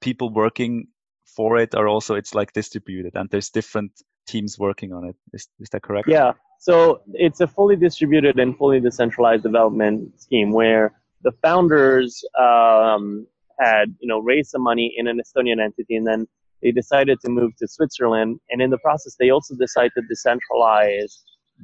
people 0.00 0.32
working 0.32 0.88
for 1.24 1.58
it 1.58 1.74
are 1.74 1.88
also 1.88 2.14
it's 2.14 2.34
like 2.34 2.52
distributed, 2.52 3.14
and 3.14 3.28
there's 3.30 3.50
different 3.50 3.92
teams 4.26 4.58
working 4.58 4.92
on 4.92 5.04
it. 5.04 5.16
Is 5.32 5.48
is 5.60 5.68
that 5.70 5.82
correct? 5.82 6.08
Yeah. 6.08 6.32
So 6.60 7.02
it's 7.14 7.40
a 7.40 7.46
fully 7.46 7.76
distributed 7.76 8.38
and 8.38 8.56
fully 8.56 8.80
decentralized 8.80 9.44
development 9.44 10.20
scheme 10.20 10.50
where 10.50 10.92
the 11.22 11.32
founders 11.42 12.24
um, 12.38 13.26
had 13.60 13.94
you 14.00 14.08
know 14.08 14.20
raised 14.20 14.50
some 14.50 14.62
money 14.62 14.94
in 14.96 15.06
an 15.08 15.20
Estonian 15.20 15.60
entity 15.62 15.96
and 15.96 16.06
then 16.06 16.26
they 16.62 16.72
decided 16.72 17.20
to 17.20 17.30
move 17.30 17.52
to 17.56 17.68
Switzerland. 17.68 18.40
And 18.50 18.60
in 18.60 18.70
the 18.70 18.78
process, 18.78 19.16
they 19.18 19.30
also 19.30 19.54
decided 19.54 19.92
to 19.96 20.02
decentralize 20.02 21.12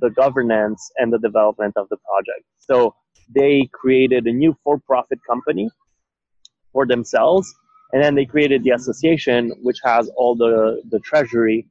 the 0.01 0.11
governance 0.11 0.91
and 0.99 1.13
the 1.13 1.19
development 1.19 1.75
of 1.77 1.89
the 1.89 1.97
project. 2.09 2.45
So 2.59 2.95
they 3.35 3.69
created 3.73 4.27
a 4.27 4.33
new 4.33 4.57
for-profit 4.63 5.19
company 5.29 5.71
for 6.73 6.87
themselves, 6.87 7.53
and 7.93 8.03
then 8.03 8.15
they 8.15 8.25
created 8.25 8.65
the 8.65 8.71
association, 8.71 9.53
which 9.63 9.79
has 9.85 10.11
all 10.17 10.35
the 10.35 10.83
the 10.91 11.01
treasury. 11.01 11.67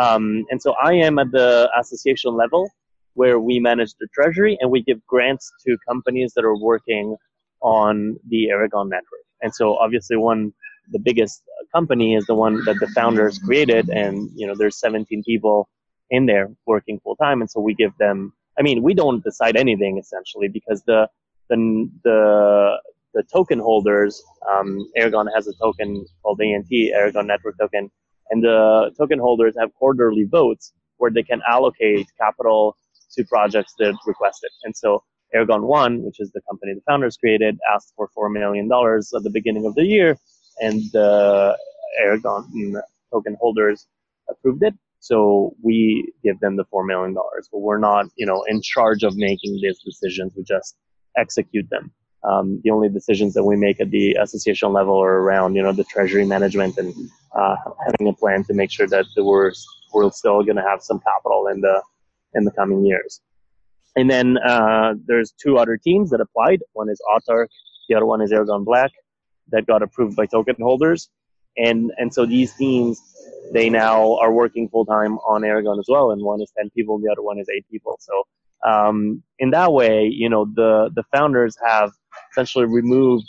Um, 0.00 0.44
and 0.50 0.60
so 0.60 0.74
I 0.82 0.94
am 0.94 1.18
at 1.18 1.30
the 1.30 1.70
association 1.78 2.34
level, 2.34 2.70
where 3.14 3.38
we 3.40 3.60
manage 3.60 3.92
the 4.00 4.08
treasury 4.14 4.56
and 4.60 4.70
we 4.70 4.82
give 4.82 5.04
grants 5.06 5.50
to 5.66 5.76
companies 5.88 6.32
that 6.34 6.44
are 6.44 6.56
working 6.56 7.16
on 7.62 8.16
the 8.28 8.50
Aragon 8.50 8.88
network. 8.88 9.24
And 9.42 9.54
so 9.54 9.76
obviously 9.76 10.16
one 10.16 10.52
the 10.90 10.98
biggest 10.98 11.42
company 11.72 12.14
is 12.14 12.26
the 12.26 12.34
one 12.34 12.64
that 12.64 12.76
the 12.80 12.88
founders 12.88 13.38
created, 13.38 13.88
and 13.88 14.30
you 14.34 14.46
know 14.46 14.54
there's 14.56 14.78
17 14.78 15.22
people 15.24 15.68
in 16.10 16.26
there 16.26 16.48
working 16.66 17.00
full 17.00 17.16
time, 17.16 17.40
and 17.40 17.50
so 17.50 17.60
we 17.60 17.74
give 17.74 17.96
them. 17.98 18.32
I 18.58 18.62
mean, 18.62 18.82
we 18.82 18.94
don't 18.94 19.22
decide 19.24 19.56
anything 19.56 19.98
essentially 19.98 20.48
because 20.48 20.82
the 20.86 21.08
the 21.48 21.90
the 22.04 22.80
the 23.14 23.22
token 23.24 23.58
holders, 23.58 24.22
um, 24.50 24.86
Aragon 24.96 25.26
has 25.34 25.48
a 25.48 25.54
token 25.54 26.06
called 26.22 26.40
ANT, 26.40 26.68
Aragon 26.70 27.26
Network 27.26 27.58
Token, 27.58 27.90
and 28.30 28.42
the 28.42 28.92
token 28.96 29.18
holders 29.18 29.54
have 29.58 29.74
quarterly 29.74 30.24
votes 30.24 30.72
where 30.98 31.10
they 31.10 31.22
can 31.22 31.40
allocate 31.48 32.06
capital 32.18 32.76
to 33.12 33.24
projects 33.24 33.74
that 33.78 33.96
request 34.06 34.40
it. 34.42 34.52
And 34.64 34.76
so 34.76 35.02
Aragon 35.34 35.62
One, 35.62 36.02
which 36.02 36.20
is 36.20 36.30
the 36.32 36.40
company 36.48 36.74
the 36.74 36.82
founders 36.86 37.16
created, 37.16 37.58
asked 37.74 37.92
for 37.96 38.08
four 38.14 38.28
million 38.28 38.68
dollars 38.68 39.12
at 39.16 39.22
the 39.22 39.30
beginning 39.30 39.66
of 39.66 39.74
the 39.74 39.84
year, 39.84 40.16
and 40.60 40.82
the 40.92 41.56
Aragon 41.98 42.74
token 43.12 43.36
holders 43.40 43.86
approved 44.28 44.62
it. 44.62 44.74
So 45.00 45.56
we 45.62 46.12
give 46.22 46.38
them 46.40 46.56
the 46.56 46.64
$4 46.72 46.86
million, 46.86 47.14
but 47.14 47.58
we're 47.58 47.78
not, 47.78 48.06
you 48.16 48.26
know, 48.26 48.44
in 48.48 48.60
charge 48.60 49.02
of 49.02 49.16
making 49.16 49.58
these 49.62 49.78
decisions. 49.82 50.32
We 50.36 50.44
just 50.44 50.76
execute 51.16 51.68
them. 51.70 51.90
Um, 52.22 52.60
the 52.62 52.70
only 52.70 52.90
decisions 52.90 53.32
that 53.32 53.44
we 53.44 53.56
make 53.56 53.80
at 53.80 53.90
the 53.90 54.12
association 54.20 54.74
level 54.74 55.02
are 55.02 55.20
around, 55.22 55.54
you 55.54 55.62
know, 55.62 55.72
the 55.72 55.84
treasury 55.84 56.26
management 56.26 56.76
and 56.76 56.94
uh, 57.34 57.56
having 57.86 58.08
a 58.08 58.12
plan 58.12 58.44
to 58.44 58.52
make 58.52 58.70
sure 58.70 58.86
that 58.88 59.06
we're, 59.16 59.52
we're 59.94 60.10
still 60.10 60.42
going 60.42 60.56
to 60.56 60.62
have 60.62 60.82
some 60.82 61.00
capital 61.00 61.46
in 61.46 61.62
the, 61.62 61.82
in 62.34 62.44
the 62.44 62.50
coming 62.50 62.84
years. 62.84 63.22
And 63.96 64.10
then 64.10 64.36
uh, 64.36 64.94
there's 65.06 65.32
two 65.42 65.56
other 65.56 65.78
teams 65.78 66.10
that 66.10 66.20
applied. 66.20 66.60
One 66.74 66.90
is 66.90 67.00
Autark, 67.10 67.46
the 67.88 67.94
other 67.94 68.06
one 68.06 68.20
is 68.20 68.32
Aragon 68.32 68.64
Black 68.64 68.90
that 69.52 69.66
got 69.66 69.82
approved 69.82 70.16
by 70.16 70.26
token 70.26 70.56
holders. 70.60 71.08
And, 71.56 71.90
and 71.98 72.12
so 72.14 72.24
these 72.26 72.54
teams 72.54 73.00
they 73.52 73.68
now 73.68 74.16
are 74.18 74.32
working 74.32 74.68
full 74.68 74.86
time 74.86 75.18
on 75.18 75.44
Aragon 75.44 75.78
as 75.78 75.86
well, 75.88 76.12
and 76.12 76.22
one 76.22 76.40
is 76.40 76.52
ten 76.56 76.70
people, 76.70 76.96
and 76.96 77.04
the 77.04 77.10
other 77.10 77.22
one 77.22 77.38
is 77.38 77.48
eight 77.54 77.66
people. 77.70 77.98
So 78.00 78.24
um, 78.68 79.22
in 79.38 79.50
that 79.50 79.72
way, 79.72 80.04
you 80.06 80.28
know, 80.28 80.44
the 80.44 80.90
the 80.94 81.02
founders 81.14 81.56
have 81.66 81.90
essentially 82.32 82.66
removed 82.66 83.24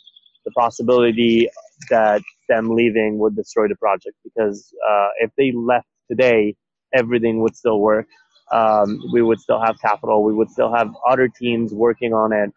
the 0.45 0.51
possibility 0.51 1.49
that 1.89 2.21
them 2.49 2.75
leaving 2.75 3.19
would 3.19 3.35
destroy 3.35 3.67
the 3.67 3.75
project 3.75 4.15
because 4.23 4.73
uh, 4.87 5.09
if 5.19 5.31
they 5.37 5.51
left 5.51 5.87
today, 6.09 6.55
everything 6.93 7.41
would 7.41 7.55
still 7.55 7.79
work. 7.79 8.07
Um, 8.51 8.99
we 9.13 9.21
would 9.21 9.39
still 9.39 9.61
have 9.61 9.79
capital. 9.79 10.23
We 10.23 10.33
would 10.33 10.49
still 10.49 10.73
have 10.73 10.89
other 11.09 11.29
teams 11.29 11.73
working 11.73 12.13
on 12.13 12.33
it, 12.33 12.51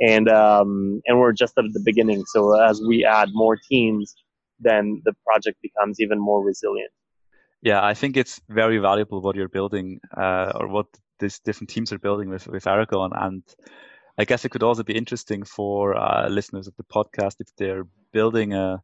and 0.00 0.28
um, 0.28 1.00
and 1.06 1.18
we're 1.18 1.32
just 1.32 1.56
at 1.58 1.64
the 1.72 1.82
beginning. 1.84 2.24
So 2.26 2.60
as 2.60 2.80
we 2.86 3.04
add 3.04 3.30
more 3.32 3.56
teams, 3.68 4.14
then 4.58 5.02
the 5.04 5.14
project 5.26 5.58
becomes 5.62 6.00
even 6.00 6.18
more 6.18 6.42
resilient. 6.44 6.90
Yeah, 7.62 7.84
I 7.84 7.94
think 7.94 8.16
it's 8.16 8.40
very 8.48 8.78
valuable 8.78 9.20
what 9.20 9.36
you're 9.36 9.48
building 9.48 10.00
uh, 10.16 10.52
or 10.54 10.68
what 10.68 10.86
these 11.18 11.38
different 11.40 11.68
teams 11.68 11.92
are 11.92 11.98
building 11.98 12.30
with 12.30 12.46
with 12.48 12.66
Aragon, 12.66 13.10
and 13.14 13.42
I 14.18 14.24
guess 14.24 14.44
it 14.44 14.50
could 14.50 14.62
also 14.62 14.82
be 14.82 14.96
interesting 14.96 15.44
for 15.44 15.96
uh, 15.96 16.28
listeners 16.28 16.66
of 16.66 16.74
the 16.76 16.84
podcast 16.84 17.36
if 17.40 17.48
they're 17.56 17.86
building 18.12 18.54
a 18.54 18.82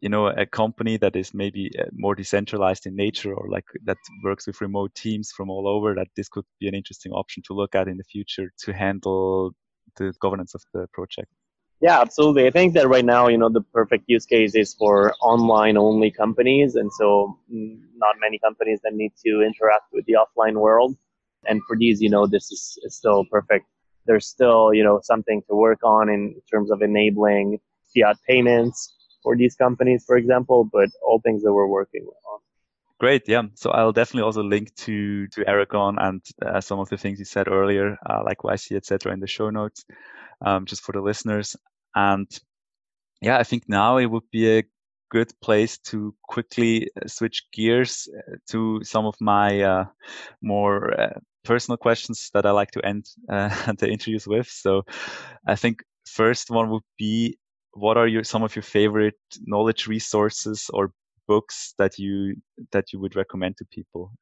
you 0.00 0.08
know 0.08 0.26
a 0.26 0.44
company 0.44 0.96
that 0.96 1.14
is 1.14 1.32
maybe 1.32 1.70
uh, 1.78 1.84
more 1.92 2.16
decentralized 2.16 2.86
in 2.86 2.96
nature 2.96 3.32
or 3.32 3.48
like 3.48 3.64
that 3.84 3.98
works 4.24 4.48
with 4.48 4.60
remote 4.60 4.92
teams 4.96 5.30
from 5.30 5.48
all 5.48 5.68
over 5.68 5.94
that 5.94 6.08
this 6.16 6.28
could 6.28 6.44
be 6.58 6.66
an 6.66 6.74
interesting 6.74 7.12
option 7.12 7.42
to 7.46 7.54
look 7.54 7.76
at 7.76 7.86
in 7.86 7.96
the 7.96 8.04
future 8.04 8.52
to 8.58 8.72
handle 8.72 9.54
the 9.96 10.12
governance 10.20 10.54
of 10.54 10.62
the 10.72 10.86
project 10.92 11.28
yeah, 11.82 12.00
absolutely. 12.00 12.46
I 12.46 12.50
think 12.50 12.74
that 12.74 12.88
right 12.88 13.04
now, 13.04 13.26
you 13.26 13.36
know, 13.36 13.48
the 13.48 13.60
perfect 13.60 14.04
use 14.06 14.24
case 14.24 14.54
is 14.54 14.72
for 14.72 15.12
online 15.20 15.76
only 15.76 16.12
companies. 16.12 16.76
And 16.76 16.92
so 16.92 17.36
not 17.50 18.14
many 18.20 18.38
companies 18.38 18.78
that 18.84 18.94
need 18.94 19.12
to 19.26 19.42
interact 19.42 19.86
with 19.92 20.06
the 20.06 20.16
offline 20.22 20.54
world. 20.54 20.96
And 21.48 21.60
for 21.66 21.76
these, 21.76 22.00
you 22.00 22.08
know, 22.08 22.24
this 22.24 22.52
is, 22.52 22.78
is 22.84 22.94
still 22.94 23.24
perfect. 23.24 23.66
There's 24.06 24.26
still, 24.26 24.72
you 24.72 24.84
know, 24.84 25.00
something 25.02 25.42
to 25.48 25.56
work 25.56 25.80
on 25.82 26.08
in 26.08 26.40
terms 26.48 26.70
of 26.70 26.82
enabling 26.82 27.58
fiat 27.92 28.16
payments 28.28 28.94
for 29.24 29.36
these 29.36 29.56
companies, 29.56 30.04
for 30.06 30.16
example, 30.16 30.68
but 30.72 30.88
all 31.04 31.20
things 31.20 31.42
that 31.42 31.52
we're 31.52 31.66
working 31.66 32.04
on. 32.04 32.21
Great, 33.02 33.28
yeah. 33.28 33.42
So 33.56 33.70
I'll 33.70 33.92
definitely 33.92 34.22
also 34.22 34.42
link 34.44 34.72
to 34.86 35.26
to 35.28 35.44
Aragon 35.48 35.98
and 35.98 36.22
uh, 36.40 36.60
some 36.60 36.78
of 36.78 36.88
the 36.88 36.96
things 36.96 37.18
you 37.18 37.24
said 37.24 37.48
earlier, 37.48 37.98
uh, 38.08 38.22
like 38.24 38.44
YC, 38.44 38.76
etc., 38.76 39.12
in 39.12 39.18
the 39.20 39.26
show 39.26 39.50
notes, 39.50 39.84
um, 40.46 40.66
just 40.66 40.82
for 40.82 40.92
the 40.92 41.00
listeners. 41.00 41.56
And 41.96 42.28
yeah, 43.22 43.38
I 43.38 43.44
think 43.44 43.64
now 43.68 43.98
it 43.98 44.06
would 44.06 44.30
be 44.32 44.58
a 44.58 44.64
good 45.10 45.32
place 45.42 45.78
to 45.90 46.14
quickly 46.28 46.90
uh, 46.96 47.08
switch 47.08 47.44
gears 47.52 48.08
uh, 48.18 48.36
to 48.50 48.82
some 48.84 49.06
of 49.06 49.16
my 49.20 49.62
uh, 49.62 49.84
more 50.42 51.00
uh, 51.00 51.20
personal 51.44 51.78
questions 51.78 52.30
that 52.34 52.46
I 52.46 52.52
like 52.52 52.72
to 52.72 52.86
end 52.86 53.06
uh, 53.30 53.72
the 53.78 53.90
interviews 53.90 54.26
with. 54.28 54.48
So 54.48 54.84
I 55.46 55.56
think 55.56 55.82
first 56.06 56.50
one 56.50 56.70
would 56.70 56.84
be 56.98 57.38
what 57.74 57.96
are 57.96 58.08
your 58.08 58.24
some 58.24 58.42
of 58.42 58.56
your 58.56 58.62
favorite 58.64 59.18
knowledge 59.46 59.86
resources 59.88 60.70
or 60.74 60.92
books 61.26 61.74
that 61.78 61.98
you 61.98 62.36
that 62.72 62.92
you 62.92 63.00
would 63.00 63.16
recommend 63.16 63.56
to 63.58 63.64
people? 63.64 64.12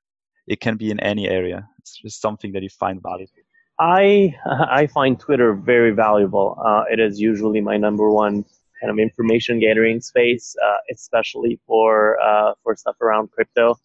It 0.47 0.61
can 0.61 0.77
be 0.77 0.91
in 0.91 1.01
any 1.01 1.29
area. 1.29 1.69
It's 1.79 1.97
just 1.97 2.21
something 2.21 2.53
that 2.53 2.63
you 2.63 2.69
find 2.69 3.01
valuable. 3.03 3.33
I 3.79 4.35
I 4.47 4.87
find 4.87 5.19
Twitter 5.19 5.55
very 5.55 5.93
valuable. 5.93 6.57
Uh, 6.65 6.85
it 6.91 7.01
is 7.01 7.21
usually 7.21 7.61
my 7.61 7.77
number 7.77 8.11
one 8.11 8.45
kind 8.81 8.91
of 8.91 8.99
information 8.99 9.61
gathering 9.61 10.01
space, 10.01 10.57
uh, 10.65 10.77
especially 10.93 11.61
for 11.67 12.21
uh, 12.21 12.55
for 12.63 12.77
stuff 12.77 12.97
around 13.01 13.31
crypto. 13.31 13.77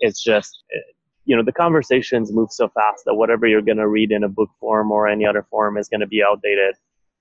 It's 0.00 0.22
just 0.22 0.64
you 1.24 1.36
know 1.36 1.42
the 1.42 1.52
conversations 1.52 2.32
move 2.32 2.52
so 2.52 2.68
fast 2.68 3.04
that 3.06 3.14
whatever 3.14 3.46
you're 3.46 3.62
going 3.62 3.78
to 3.78 3.88
read 3.88 4.12
in 4.12 4.24
a 4.24 4.28
book 4.28 4.50
form 4.60 4.90
or 4.90 5.08
any 5.08 5.26
other 5.26 5.46
form 5.50 5.76
is 5.76 5.88
going 5.88 6.00
to 6.00 6.06
be 6.06 6.22
outdated. 6.22 6.76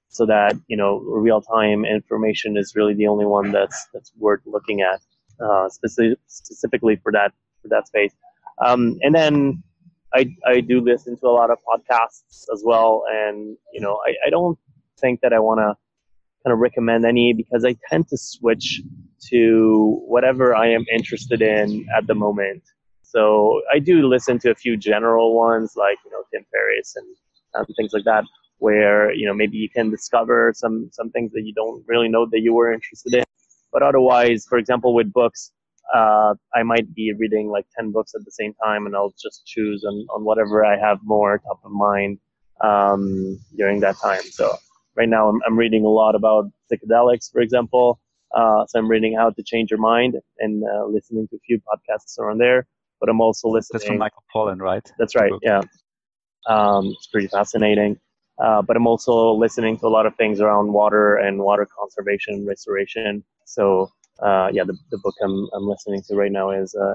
So 0.09 0.25
that 0.27 0.55
you 0.67 0.77
know 0.77 0.99
real 0.99 1.41
time 1.41 1.83
information 1.83 2.57
is 2.57 2.75
really 2.75 2.93
the 2.93 3.07
only 3.07 3.25
one 3.25 3.51
that's 3.51 3.87
that's 3.93 4.11
worth 4.17 4.41
looking 4.45 4.81
at, 4.81 5.01
uh, 5.43 5.69
specific, 5.69 6.19
specifically 6.27 6.95
for 6.97 7.11
that 7.11 7.31
for 7.61 7.69
that 7.69 7.87
space. 7.87 8.13
Um, 8.65 8.97
and 9.01 9.13
then 9.13 9.63
I, 10.13 10.33
I 10.45 10.61
do 10.61 10.79
listen 10.79 11.17
to 11.17 11.27
a 11.27 11.29
lot 11.29 11.49
of 11.51 11.57
podcasts 11.67 12.45
as 12.53 12.63
well. 12.63 13.03
And, 13.09 13.57
you 13.73 13.81
know, 13.81 13.99
I, 14.07 14.27
I 14.27 14.29
don't 14.29 14.57
think 14.97 15.19
that 15.21 15.33
I 15.33 15.39
want 15.39 15.59
to 15.59 15.75
kind 16.43 16.53
of 16.53 16.59
recommend 16.59 17.05
any 17.05 17.33
because 17.33 17.65
I 17.65 17.75
tend 17.89 18.07
to 18.09 18.17
switch 18.17 18.81
to 19.29 20.01
whatever 20.05 20.55
I 20.55 20.69
am 20.69 20.85
interested 20.93 21.41
in 21.41 21.85
at 21.97 22.07
the 22.07 22.15
moment. 22.15 22.63
So 23.01 23.61
I 23.73 23.79
do 23.79 24.07
listen 24.07 24.39
to 24.39 24.51
a 24.51 24.55
few 24.55 24.77
general 24.77 25.35
ones 25.35 25.73
like, 25.75 25.97
you 26.05 26.11
know, 26.11 26.23
Tim 26.31 26.45
Ferriss 26.51 26.95
and 26.95 27.07
um, 27.55 27.65
things 27.75 27.91
like 27.91 28.03
that, 28.05 28.23
where, 28.59 29.11
you 29.13 29.25
know, 29.25 29.33
maybe 29.33 29.57
you 29.57 29.69
can 29.69 29.89
discover 29.89 30.53
some, 30.55 30.89
some 30.93 31.09
things 31.09 31.31
that 31.33 31.43
you 31.43 31.53
don't 31.53 31.83
really 31.87 32.07
know 32.07 32.25
that 32.31 32.39
you 32.39 32.53
were 32.53 32.71
interested 32.71 33.15
in. 33.15 33.23
But 33.75 33.83
otherwise, 33.83 34.45
for 34.47 34.57
example, 34.57 34.95
with 34.95 35.11
books, 35.11 35.51
uh, 35.93 36.35
I 36.53 36.63
might 36.63 36.95
be 36.95 37.11
reading 37.19 37.49
like 37.49 37.65
10 37.77 37.91
books 37.91 38.13
at 38.15 38.23
the 38.23 38.31
same 38.31 38.53
time 38.63 38.85
and 38.85 38.95
I'll 38.95 39.13
just 39.21 39.45
choose 39.45 39.83
on, 39.83 40.07
on 40.15 40.23
whatever 40.23 40.63
I 40.63 40.79
have 40.79 40.99
more 41.03 41.39
top 41.39 41.59
of 41.61 41.71
mind 41.73 42.19
um, 42.63 43.37
during 43.57 43.81
that 43.81 43.97
time. 43.97 44.23
So 44.31 44.55
right 44.95 45.09
now 45.09 45.27
I'm, 45.27 45.41
I'm 45.45 45.59
reading 45.59 45.83
a 45.83 45.89
lot 45.89 46.15
about 46.15 46.49
psychedelics, 46.71 47.29
for 47.29 47.41
example. 47.41 47.99
Uh, 48.33 48.65
so 48.65 48.79
I'm 48.79 48.87
reading 48.87 49.13
How 49.17 49.31
to 49.31 49.43
Change 49.43 49.71
Your 49.71 49.81
Mind 49.81 50.15
and 50.39 50.63
uh, 50.63 50.85
listening 50.85 51.27
to 51.27 51.35
a 51.35 51.39
few 51.39 51.59
podcasts 51.59 52.17
around 52.17 52.37
there. 52.37 52.65
But 53.01 53.09
I'm 53.09 53.19
also 53.19 53.49
listening. 53.49 53.79
That's 53.79 53.87
from 53.87 53.97
Michael 53.97 54.23
Pollan, 54.33 54.61
right? 54.61 54.89
That's 54.97 55.17
right. 55.17 55.33
Yeah. 55.41 55.61
Um, 56.47 56.93
it's 56.97 57.07
pretty 57.07 57.27
fascinating. 57.27 57.99
Uh, 58.41 58.61
but 58.61 58.77
I'm 58.77 58.87
also 58.87 59.33
listening 59.33 59.77
to 59.79 59.87
a 59.87 59.89
lot 59.89 60.05
of 60.05 60.15
things 60.15 60.39
around 60.39 60.71
water 60.71 61.17
and 61.17 61.39
water 61.39 61.67
conservation, 61.77 62.35
and 62.35 62.47
restoration. 62.47 63.25
So 63.45 63.91
uh, 64.21 64.49
yeah, 64.51 64.63
the, 64.63 64.77
the 64.91 64.97
book 64.99 65.15
I'm, 65.21 65.47
I'm 65.53 65.67
listening 65.67 66.01
to 66.07 66.15
right 66.15 66.31
now 66.31 66.51
is 66.51 66.75
uh. 66.75 66.93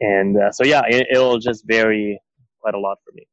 And 0.00 0.36
uh, 0.36 0.50
so, 0.52 0.64
yeah, 0.64 0.82
it, 0.88 1.06
will 1.12 1.38
just 1.38 1.64
vary 1.66 2.20
quite 2.60 2.74
a 2.74 2.78
lot 2.78 2.98
for 3.04 3.12
me. 3.14 3.26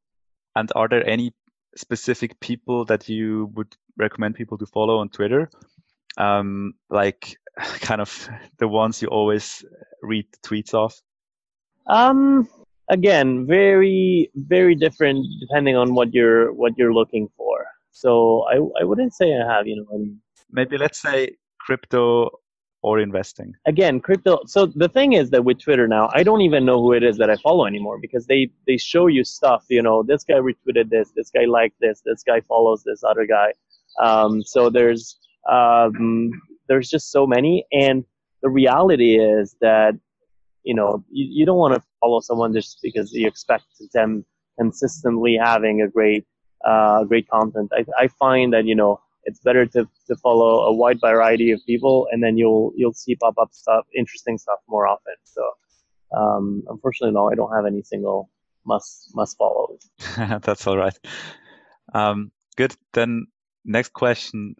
And 0.54 0.70
are 0.76 0.88
there 0.88 1.08
any 1.08 1.32
specific 1.76 2.38
people 2.40 2.84
that 2.86 3.08
you 3.08 3.50
would 3.54 3.74
recommend 3.96 4.34
people 4.34 4.58
to 4.58 4.66
follow 4.66 4.98
on 4.98 5.08
Twitter? 5.08 5.50
Um, 6.16 6.74
like 6.88 7.36
kind 7.80 8.00
of 8.00 8.28
the 8.58 8.68
ones 8.68 9.02
you 9.02 9.08
always 9.08 9.64
read 10.02 10.26
the 10.32 10.48
tweets 10.48 10.74
of? 10.74 10.94
Um, 11.86 12.48
again, 12.88 13.46
very, 13.46 14.30
very 14.34 14.74
different 14.74 15.26
depending 15.40 15.76
on 15.76 15.94
what 15.94 16.12
you're, 16.12 16.52
what 16.52 16.76
you're 16.76 16.94
looking 16.94 17.28
for. 17.36 17.66
So 17.90 18.44
I, 18.48 18.56
I 18.80 18.84
wouldn't 18.84 19.14
say 19.14 19.34
I 19.34 19.52
have, 19.52 19.66
you 19.66 19.76
know, 19.76 19.86
any... 19.94 20.14
maybe 20.50 20.78
let's 20.78 21.00
say 21.00 21.36
crypto 21.64 22.30
or 22.82 22.98
investing? 22.98 23.54
Again, 23.66 24.00
crypto. 24.00 24.40
So 24.46 24.66
the 24.66 24.88
thing 24.88 25.12
is 25.12 25.30
that 25.30 25.44
with 25.44 25.60
Twitter 25.60 25.86
now, 25.86 26.08
I 26.14 26.22
don't 26.22 26.40
even 26.40 26.64
know 26.64 26.80
who 26.80 26.92
it 26.92 27.02
is 27.02 27.16
that 27.18 27.30
I 27.30 27.36
follow 27.36 27.66
anymore 27.66 27.98
because 28.00 28.26
they 28.26 28.50
they 28.66 28.76
show 28.76 29.06
you 29.06 29.24
stuff. 29.24 29.64
You 29.68 29.82
know, 29.82 30.02
this 30.02 30.24
guy 30.24 30.34
retweeted 30.34 30.90
this, 30.90 31.12
this 31.14 31.30
guy 31.30 31.44
liked 31.44 31.76
this, 31.80 32.02
this 32.04 32.22
guy 32.22 32.40
follows 32.40 32.82
this 32.84 33.02
other 33.04 33.26
guy. 33.26 33.52
Um, 34.00 34.42
so 34.42 34.70
there's 34.70 35.18
um, 35.50 36.30
there's 36.68 36.88
just 36.88 37.10
so 37.10 37.26
many, 37.26 37.66
and 37.72 38.04
the 38.42 38.48
reality 38.48 39.18
is 39.18 39.56
that 39.60 39.94
you 40.62 40.74
know 40.74 41.04
you, 41.10 41.26
you 41.30 41.46
don't 41.46 41.58
want 41.58 41.74
to 41.74 41.82
follow 42.00 42.20
someone 42.20 42.52
just 42.52 42.78
because 42.82 43.12
you 43.12 43.26
expect 43.26 43.64
them 43.92 44.24
consistently 44.58 45.38
having 45.42 45.82
a 45.82 45.88
great 45.88 46.24
uh, 46.64 47.04
great 47.04 47.28
content. 47.28 47.70
I, 47.74 47.84
I 47.98 48.08
find 48.08 48.52
that 48.52 48.64
you 48.66 48.74
know 48.74 49.00
it's 49.24 49.40
better 49.40 49.66
to, 49.66 49.88
to 50.06 50.16
follow 50.16 50.64
a 50.64 50.72
wide 50.74 51.00
variety 51.00 51.50
of 51.50 51.60
people 51.66 52.08
and 52.10 52.22
then 52.22 52.36
you'll 52.36 52.72
you'll 52.76 52.94
see 52.94 53.14
pop 53.16 53.34
up 53.38 53.52
stuff 53.52 53.86
interesting 53.96 54.38
stuff 54.38 54.58
more 54.68 54.86
often. 54.86 55.14
So 55.24 55.42
um, 56.16 56.64
unfortunately 56.68 57.14
no 57.14 57.30
i 57.30 57.36
don't 57.36 57.54
have 57.54 57.66
any 57.66 57.82
single 57.82 58.30
must 58.66 59.12
must 59.14 59.38
follow 59.38 59.78
that's 60.42 60.66
all 60.66 60.76
right. 60.76 60.98
Um, 61.94 62.30
good. 62.56 62.74
Then 62.92 63.26
next 63.64 63.92
question. 63.92 64.56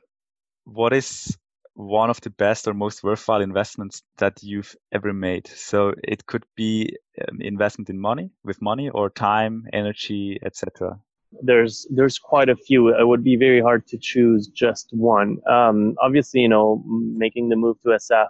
What 0.65 0.93
is 0.93 1.37
one 1.75 2.11
of 2.11 2.21
the 2.21 2.31
best 2.31 2.69
or 2.69 2.75
most 2.75 3.03
worthwhile 3.03 3.41
investments 3.41 4.03
that 4.19 4.43
you've 4.43 4.75
ever 4.93 5.13
made? 5.13 5.49
So 5.49 5.95
it 6.05 6.27
could 6.27 6.45
be 6.57 6.97
um, 7.21 7.41
investment 7.41 7.91
in 7.91 7.99
money, 7.99 8.31
with 8.45 8.61
money, 8.61 8.91
or 8.91 9.11
time, 9.11 9.65
energy, 9.73 10.39
etc. 10.45 11.01
There's 11.43 11.87
there's 11.91 12.19
quite 12.19 12.49
a 12.49 12.57
few. 12.57 12.89
It 12.89 13.07
would 13.07 13.23
be 13.23 13.37
very 13.37 13.61
hard 13.61 13.87
to 13.89 13.99
choose 13.99 14.49
just 14.49 14.89
one. 14.93 15.39
Um, 15.49 15.95
obviously, 16.03 16.41
you 16.41 16.49
know, 16.49 16.83
making 16.87 17.49
the 17.49 17.57
move 17.57 17.81
to 17.83 17.91
SF 17.91 18.27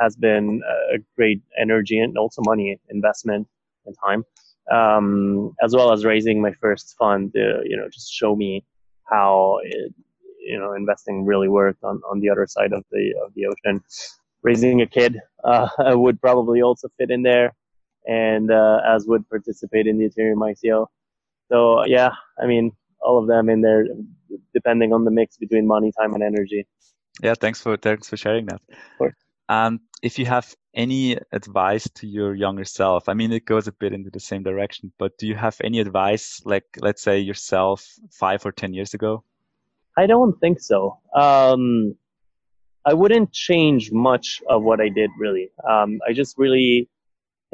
has 0.00 0.16
been 0.16 0.60
a 0.92 0.98
great 1.16 1.40
energy 1.58 1.98
and 1.98 2.18
also 2.18 2.42
money 2.44 2.78
investment 2.90 3.46
and 3.86 3.96
time, 4.04 4.24
um, 4.70 5.54
as 5.62 5.74
well 5.74 5.92
as 5.92 6.04
raising 6.04 6.42
my 6.42 6.52
first 6.60 6.96
fund. 6.98 7.32
To, 7.32 7.62
you 7.64 7.76
know, 7.76 7.88
just 7.88 8.12
show 8.12 8.36
me 8.36 8.64
how 9.10 9.58
it, 9.62 9.94
you 10.44 10.58
know 10.58 10.74
investing 10.74 11.24
really 11.24 11.48
worked 11.48 11.82
on, 11.82 12.00
on 12.10 12.20
the 12.20 12.30
other 12.30 12.46
side 12.46 12.72
of 12.72 12.84
the 12.90 13.14
of 13.24 13.32
the 13.34 13.46
ocean. 13.46 13.82
Raising 14.42 14.82
a 14.82 14.86
kid 14.86 15.18
uh, 15.42 15.68
would 15.78 16.20
probably 16.20 16.60
also 16.62 16.88
fit 16.98 17.10
in 17.10 17.22
there, 17.22 17.54
and 18.06 18.50
uh, 18.50 18.80
as 18.86 19.06
would 19.06 19.28
participate 19.28 19.86
in 19.86 19.98
the 19.98 20.08
Ethereum 20.08 20.38
ICO. 20.52 20.86
So 21.50 21.84
yeah, 21.86 22.10
I 22.42 22.46
mean 22.46 22.72
all 23.00 23.18
of 23.18 23.28
them 23.28 23.48
in 23.48 23.60
there, 23.60 23.86
depending 24.52 24.92
on 24.92 25.04
the 25.04 25.10
mix 25.10 25.36
between 25.36 25.66
money, 25.66 25.92
time, 25.98 26.14
and 26.14 26.22
energy. 26.22 26.66
Yeah, 27.22 27.34
thanks 27.34 27.60
for 27.60 27.76
thanks 27.76 28.08
for 28.08 28.16
sharing 28.16 28.46
that. 28.46 28.60
And 29.48 29.80
if 30.02 30.18
you 30.18 30.26
have 30.26 30.54
any 30.74 31.18
advice 31.32 31.88
to 31.96 32.06
your 32.06 32.34
younger 32.34 32.64
self, 32.64 33.08
I 33.08 33.14
mean, 33.14 33.30
it 33.32 33.44
goes 33.44 33.68
a 33.68 33.72
bit 33.72 33.92
into 33.92 34.10
the 34.10 34.20
same 34.20 34.42
direction, 34.42 34.90
but 34.98 35.16
do 35.18 35.26
you 35.26 35.34
have 35.34 35.56
any 35.62 35.80
advice, 35.80 36.40
like 36.44 36.64
let's 36.80 37.02
say 37.02 37.18
yourself 37.18 37.86
five 38.10 38.44
or 38.46 38.52
ten 38.52 38.72
years 38.72 38.94
ago? 38.94 39.22
I 39.96 40.06
don't 40.06 40.38
think 40.40 40.60
so. 40.60 40.98
Um, 41.14 41.94
I 42.84 42.94
wouldn't 42.94 43.32
change 43.32 43.92
much 43.92 44.42
of 44.48 44.62
what 44.62 44.80
I 44.80 44.88
did 44.88 45.10
really. 45.18 45.50
Um, 45.68 46.00
I 46.08 46.12
just 46.12 46.36
really 46.38 46.88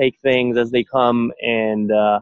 take 0.00 0.18
things 0.20 0.56
as 0.56 0.70
they 0.70 0.84
come, 0.84 1.32
and 1.42 1.90
uh, 1.92 2.20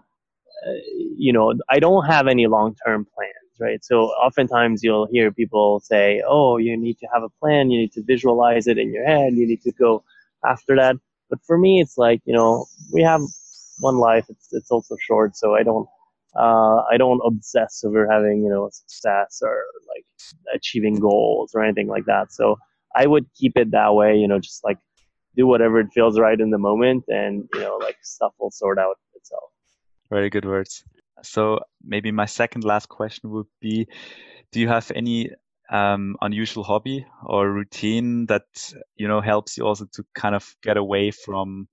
you 1.17 1.33
know, 1.33 1.55
I 1.69 1.79
don't 1.79 2.05
have 2.07 2.27
any 2.27 2.47
long-term 2.47 3.07
plans, 3.15 3.61
right? 3.61 3.85
So 3.85 4.07
oftentimes 4.07 4.83
you'll 4.83 5.07
hear 5.11 5.33
people 5.33 5.81
say, 5.81 6.23
"Oh, 6.27 6.57
you 6.59 6.77
need 6.77 6.99
to 6.99 7.07
have 7.13 7.23
a 7.23 7.29
plan. 7.41 7.71
You 7.71 7.81
need 7.81 7.93
to 7.93 8.03
visualize 8.03 8.67
it 8.67 8.79
in 8.79 8.93
your 8.93 9.05
head. 9.05 9.35
You 9.35 9.47
need 9.47 9.63
to 9.63 9.73
go 9.73 10.05
after 10.45 10.77
that." 10.77 10.97
But 11.31 11.41
for 11.47 11.59
me, 11.59 11.81
it's 11.81 11.99
like 11.99 12.21
you 12.25 12.35
know, 12.35 12.67
we 12.93 13.03
have 13.03 13.21
one 13.81 13.99
life. 13.99 14.27
It's 14.29 14.49
it's 14.53 14.71
also 14.71 14.97
short, 15.01 15.37
so 15.37 15.55
I 15.55 15.63
don't 15.63 15.89
uh, 16.37 16.83
I 16.91 16.97
don't 16.97 17.21
obsess 17.25 17.83
over 17.85 18.09
having 18.11 18.43
you 18.43 18.51
know 18.51 18.69
success 18.73 19.41
or 19.43 19.65
like 19.89 20.05
achieving 20.55 20.97
goals 20.97 21.53
or 21.55 21.63
anything 21.65 21.89
like 21.89 22.05
that. 22.07 22.33
So 22.33 22.57
I 22.95 23.07
would 23.07 23.27
keep 23.35 23.57
it 23.57 23.71
that 23.73 23.95
way. 23.95 24.17
You 24.17 24.29
know, 24.29 24.39
just 24.39 24.65
like 24.65 24.79
do 25.37 25.47
whatever 25.47 25.81
it 25.81 25.89
feels 25.95 26.19
right 26.19 26.39
in 26.41 26.51
the 26.51 26.59
moment, 26.59 27.05
and 27.09 27.49
you 27.55 27.61
know, 27.61 27.77
like 27.77 27.97
stuff 28.03 28.33
will 28.39 28.51
sort 28.51 28.79
out 28.79 28.97
itself. 29.15 29.51
Very 30.11 30.31
good 30.31 30.45
words. 30.45 30.85
So 31.23 31.61
maybe 31.83 32.11
my 32.13 32.27
second 32.27 32.65
last 32.65 32.89
question 32.89 33.31
would 33.31 33.47
be: 33.61 33.89
Do 34.53 34.61
you 34.61 34.69
have 34.69 34.91
any 34.95 35.31
um, 35.71 36.17
unusual 36.23 36.65
hobby 36.65 37.07
or 37.25 37.51
routine 37.51 38.27
that 38.27 38.47
you 38.97 39.09
know 39.09 39.21
helps 39.21 39.57
you 39.59 39.67
also 39.67 39.87
to 39.95 40.05
kind 40.15 40.35
of 40.35 40.45
get 40.63 40.77
away 40.77 41.11
from 41.13 41.69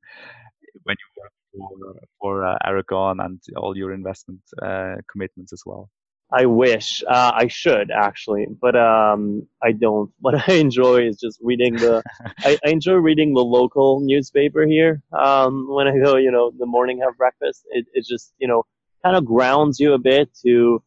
when 0.84 0.95
you 1.00 1.21
work 1.24 1.34
for, 1.54 2.02
for 2.19 2.45
uh, 2.45 2.58
Aragon 2.65 3.19
and 3.21 3.41
all 3.58 3.78
your 3.78 3.93
investment 3.93 4.41
uh, 4.62 4.95
commitments 5.12 5.54
as 5.54 5.63
well? 5.65 5.89
I 6.32 6.46
wish 6.48 7.04
uh, 7.08 7.32
I 7.36 7.48
should 7.48 7.92
actually, 7.92 8.48
but 8.60 8.76
um, 8.76 9.48
I 9.62 9.72
don't. 9.72 10.12
What 10.20 10.50
I 10.50 10.54
enjoy 10.54 11.08
is 11.08 11.18
just 11.18 11.40
reading 11.42 11.76
the. 11.76 12.02
I, 12.40 12.58
I, 12.66 12.70
enjoy 12.70 12.96
reading 12.96 13.34
the 13.34 13.44
local 13.44 14.00
newspaper 14.02 14.66
here. 14.66 15.02
Um, 15.12 15.68
when 15.70 15.88
I 15.88 15.98
go, 15.98 16.18
you 16.18 16.32
know, 16.32 16.52
the 16.58 16.66
morning 16.66 17.00
have 17.02 17.16
breakfast. 17.18 17.66
It, 17.70 17.86
it 17.94 18.06
just 18.06 18.34
you 18.40 18.48
know 18.48 18.64
kind 19.04 19.16
of 19.16 19.24
grounds 19.24 19.80
you 19.80 19.94
a 19.94 20.00
bit 20.00 20.30
to, 20.44 20.82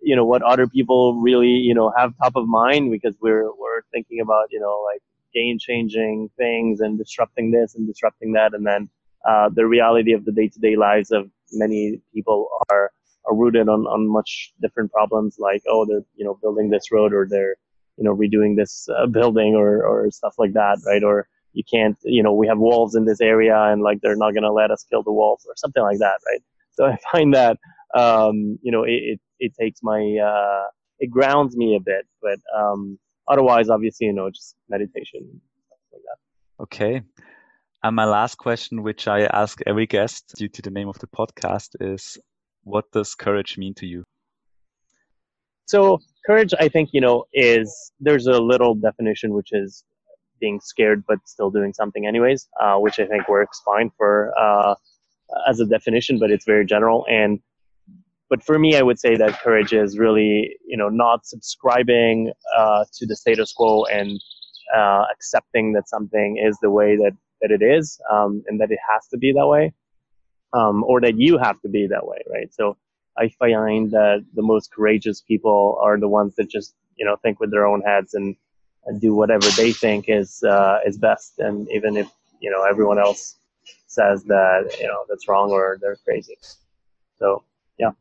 you 0.00 0.14
know, 0.14 0.24
what 0.24 0.42
other 0.42 0.68
people 0.68 1.20
really 1.20 1.48
you 1.68 1.74
know 1.74 1.92
have 1.96 2.14
top 2.22 2.36
of 2.36 2.46
mind 2.46 2.92
because 2.92 3.16
we're 3.20 3.50
we're 3.58 3.82
thinking 3.92 4.20
about 4.20 4.46
you 4.50 4.60
know 4.60 4.84
like 4.92 5.02
game 5.34 5.58
changing 5.58 6.30
things 6.36 6.78
and 6.80 6.96
disrupting 6.96 7.50
this 7.50 7.74
and 7.74 7.88
disrupting 7.88 8.32
that, 8.34 8.54
and 8.54 8.64
then 8.64 8.88
uh, 9.28 9.48
the 9.52 9.66
reality 9.66 10.12
of 10.12 10.24
the 10.24 10.32
day-to-day 10.32 10.76
lives 10.76 11.10
of 11.10 11.28
many 11.52 12.00
people 12.12 12.48
are 12.70 12.92
are 13.26 13.34
rooted 13.34 13.68
on, 13.68 13.80
on 13.86 14.08
much 14.08 14.52
different 14.60 14.92
problems 14.92 15.36
like 15.38 15.62
oh 15.68 15.84
they're 15.86 16.04
you 16.14 16.24
know 16.24 16.38
building 16.42 16.70
this 16.70 16.90
road 16.92 17.12
or 17.12 17.26
they're 17.28 17.56
you 17.96 18.04
know 18.04 18.14
redoing 18.14 18.56
this 18.56 18.88
uh, 18.96 19.06
building 19.06 19.54
or 19.54 19.84
or 19.84 20.10
stuff 20.10 20.34
like 20.38 20.52
that 20.52 20.78
right? 20.86 21.02
Or 21.02 21.28
you 21.52 21.62
can't 21.70 21.96
you 22.02 22.22
know 22.22 22.34
we 22.34 22.46
have 22.46 22.58
wolves 22.58 22.94
in 22.94 23.04
this 23.04 23.20
area 23.20 23.56
and 23.56 23.82
like 23.82 24.00
they're 24.00 24.16
not 24.16 24.32
going 24.32 24.42
to 24.42 24.52
let 24.52 24.70
us 24.70 24.84
kill 24.90 25.02
the 25.02 25.12
wolves 25.12 25.46
or 25.46 25.54
something 25.56 25.82
like 25.82 25.98
that 25.98 26.18
right? 26.26 26.42
So 26.72 26.86
i 26.86 26.98
find 27.12 27.32
that 27.34 27.58
um, 27.94 28.58
you 28.62 28.72
know 28.72 28.82
it, 28.82 29.02
it, 29.12 29.20
it 29.38 29.52
takes 29.58 29.80
my 29.82 30.00
uh, 30.18 30.66
it 30.98 31.10
grounds 31.10 31.56
me 31.56 31.76
a 31.76 31.80
bit 31.80 32.06
but 32.20 32.38
um, 32.56 32.98
otherwise 33.28 33.68
obviously 33.68 34.06
you 34.08 34.12
know 34.12 34.30
just 34.30 34.56
meditation 34.68 35.40
stuff 35.66 35.78
like 35.92 36.02
that. 36.02 36.62
Okay. 36.62 37.02
And 37.84 37.94
my 37.94 38.06
last 38.06 38.36
question, 38.38 38.82
which 38.82 39.06
I 39.08 39.24
ask 39.26 39.60
every 39.66 39.86
guest 39.86 40.32
due 40.38 40.48
to 40.48 40.62
the 40.62 40.70
name 40.70 40.88
of 40.88 40.98
the 41.00 41.06
podcast, 41.06 41.76
is 41.80 42.16
what 42.64 42.90
does 42.92 43.14
courage 43.14 43.56
mean 43.56 43.74
to 43.74 43.86
you? 43.86 44.04
So, 45.66 46.00
courage, 46.26 46.52
I 46.58 46.68
think, 46.68 46.90
you 46.92 47.00
know, 47.00 47.24
is 47.32 47.92
there's 48.00 48.26
a 48.26 48.38
little 48.38 48.74
definition 48.74 49.32
which 49.32 49.48
is 49.52 49.84
being 50.40 50.60
scared 50.60 51.04
but 51.06 51.18
still 51.26 51.50
doing 51.50 51.72
something 51.72 52.06
anyways, 52.06 52.48
uh, 52.60 52.76
which 52.76 52.98
I 52.98 53.06
think 53.06 53.28
works 53.28 53.62
fine 53.64 53.90
for 53.96 54.32
uh, 54.38 54.74
as 55.48 55.60
a 55.60 55.66
definition, 55.66 56.18
but 56.18 56.30
it's 56.30 56.44
very 56.44 56.66
general. 56.66 57.06
And 57.08 57.40
but 58.30 58.42
for 58.42 58.58
me, 58.58 58.76
I 58.76 58.82
would 58.82 58.98
say 58.98 59.16
that 59.16 59.40
courage 59.40 59.72
is 59.72 59.98
really, 59.98 60.56
you 60.66 60.76
know, 60.76 60.88
not 60.88 61.24
subscribing 61.26 62.32
uh, 62.56 62.84
to 62.94 63.06
the 63.06 63.16
status 63.16 63.52
quo 63.52 63.84
and 63.84 64.20
uh, 64.74 65.04
accepting 65.12 65.72
that 65.74 65.88
something 65.88 66.42
is 66.44 66.58
the 66.60 66.70
way 66.70 66.96
that 66.96 67.12
that 67.40 67.50
it 67.50 67.62
is 67.62 67.98
um, 68.10 68.42
and 68.48 68.60
that 68.60 68.70
it 68.70 68.78
has 68.92 69.06
to 69.08 69.18
be 69.18 69.32
that 69.32 69.46
way 69.46 69.72
um, 70.54 70.84
or 70.84 71.00
that 71.00 71.18
you 71.18 71.38
have 71.38 71.60
to 71.62 71.68
be 71.68 71.86
that 71.86 72.06
way 72.06 72.22
right? 72.32 72.52
So 72.54 72.76
i 73.16 73.28
find 73.28 73.92
that 73.92 74.24
the 74.34 74.42
most 74.42 74.72
courageous 74.72 75.20
people 75.20 75.78
are 75.80 75.96
the 76.04 76.08
ones 76.08 76.34
that 76.36 76.48
just 76.50 76.74
you 76.96 77.04
know 77.06 77.16
think 77.22 77.38
with 77.40 77.50
their 77.50 77.66
own 77.66 77.80
heads 77.82 78.14
and, 78.14 78.34
and 78.86 79.00
do 79.00 79.14
whatever 79.14 79.48
they 79.56 79.72
think 79.72 80.06
is 80.08 80.42
uh, 80.42 80.78
is 80.86 80.98
best. 80.98 81.38
And 81.38 81.68
even 81.70 81.96
if 81.96 82.08
you 82.40 82.50
know 82.50 82.62
everyone 82.62 82.98
else 82.98 83.36
says 83.86 84.24
that 84.24 84.76
you 84.80 84.86
know 84.86 85.04
that's 85.08 85.28
wrong 85.28 85.50
or 85.50 85.78
they're 85.80 86.00
crazy. 86.04 86.36
So 87.18 87.44
yeah. 87.78 87.92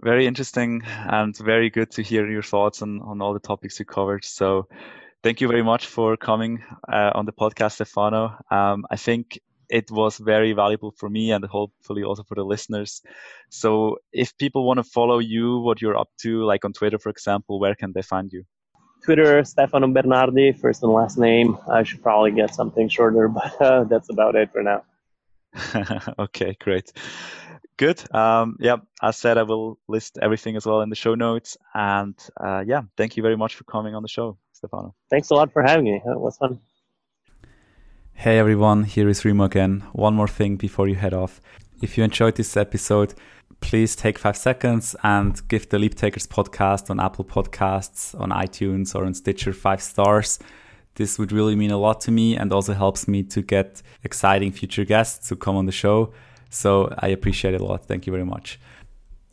Very 0.00 0.26
interesting 0.26 0.82
and 0.86 1.36
very 1.38 1.70
good 1.70 1.90
to 1.92 2.02
hear 2.02 2.30
your 2.30 2.42
thoughts 2.42 2.82
on, 2.82 3.00
on 3.00 3.22
all 3.22 3.32
the 3.32 3.40
topics 3.40 3.78
you 3.78 3.86
covered. 3.86 4.24
So 4.24 4.68
Thank 5.24 5.40
you 5.40 5.48
very 5.48 5.62
much 5.62 5.86
for 5.86 6.18
coming 6.18 6.62
uh, 6.86 7.12
on 7.14 7.24
the 7.24 7.32
podcast, 7.32 7.76
Stefano. 7.76 8.36
Um, 8.50 8.84
I 8.90 8.96
think 8.96 9.40
it 9.68 9.90
was 9.90 10.18
very 10.18 10.52
valuable 10.52 10.92
for 10.96 11.08
me 11.08 11.32
and 11.32 11.44
hopefully 11.44 12.04
also 12.04 12.22
for 12.22 12.34
the 12.34 12.44
listeners. 12.44 13.02
So 13.50 13.98
if 14.12 14.36
people 14.36 14.66
want 14.66 14.78
to 14.78 14.84
follow 14.84 15.18
you, 15.18 15.58
what 15.58 15.80
you're 15.80 15.96
up 15.96 16.10
to, 16.22 16.44
like 16.44 16.64
on 16.64 16.72
Twitter, 16.72 16.98
for 16.98 17.10
example, 17.10 17.60
where 17.60 17.74
can 17.74 17.92
they 17.92 18.02
find 18.02 18.32
you? 18.32 18.44
Twitter, 19.04 19.44
Stefano 19.44 19.86
Bernardi, 19.88 20.52
first 20.52 20.82
and 20.82 20.92
last 20.92 21.18
name. 21.18 21.58
I 21.70 21.82
should 21.82 22.02
probably 22.02 22.32
get 22.32 22.54
something 22.54 22.88
shorter, 22.88 23.28
but 23.40 23.60
uh, 23.60 23.84
that's 23.84 24.10
about 24.10 24.34
it 24.34 24.50
for 24.52 24.62
now. 24.62 24.84
okay, 26.18 26.56
great. 26.60 26.92
Good. 27.76 28.02
Um, 28.14 28.56
yeah, 28.60 28.76
as 29.02 29.16
said, 29.16 29.36
I 29.36 29.42
will 29.42 29.78
list 29.88 30.18
everything 30.22 30.56
as 30.56 30.64
well 30.64 30.80
in 30.80 30.90
the 30.90 30.96
show 30.96 31.14
notes. 31.14 31.56
And 31.74 32.14
uh, 32.40 32.64
yeah, 32.66 32.82
thank 32.96 33.16
you 33.16 33.22
very 33.22 33.36
much 33.36 33.56
for 33.56 33.64
coming 33.64 33.94
on 33.94 34.02
the 34.02 34.08
show. 34.08 34.38
Stefano. 34.52 34.94
Thanks 35.10 35.30
a 35.30 35.34
lot 35.34 35.52
for 35.52 35.62
having 35.62 35.84
me. 35.84 35.96
It 35.96 36.20
was 36.20 36.36
fun. 36.36 36.60
Hey 38.16 38.38
everyone, 38.38 38.84
here 38.84 39.08
is 39.10 39.22
Remo 39.24 39.44
again. 39.44 39.84
One 39.92 40.14
more 40.14 40.28
thing 40.28 40.56
before 40.56 40.88
you 40.88 40.94
head 40.94 41.12
off. 41.12 41.42
If 41.82 41.98
you 41.98 42.04
enjoyed 42.04 42.36
this 42.36 42.56
episode, 42.56 43.12
please 43.60 43.94
take 43.94 44.18
five 44.18 44.36
seconds 44.38 44.96
and 45.02 45.46
give 45.48 45.68
the 45.68 45.78
Leap 45.78 45.94
Takers 45.94 46.26
podcast 46.26 46.88
on 46.88 47.00
Apple 47.00 47.24
Podcasts, 47.26 48.18
on 48.18 48.30
iTunes, 48.30 48.94
or 48.94 49.04
on 49.04 49.12
Stitcher 49.12 49.52
five 49.52 49.82
stars. 49.82 50.38
This 50.94 51.18
would 51.18 51.32
really 51.32 51.54
mean 51.54 51.70
a 51.70 51.76
lot 51.76 52.00
to 52.02 52.10
me 52.10 52.34
and 52.34 52.50
also 52.50 52.72
helps 52.72 53.06
me 53.06 53.24
to 53.24 53.42
get 53.42 53.82
exciting 54.04 54.52
future 54.52 54.86
guests 54.86 55.28
to 55.28 55.36
come 55.36 55.56
on 55.56 55.66
the 55.66 55.72
show. 55.72 56.14
So 56.48 56.94
I 56.98 57.08
appreciate 57.08 57.52
it 57.52 57.60
a 57.60 57.64
lot. 57.64 57.84
Thank 57.84 58.06
you 58.06 58.12
very 58.12 58.24
much. 58.24 58.58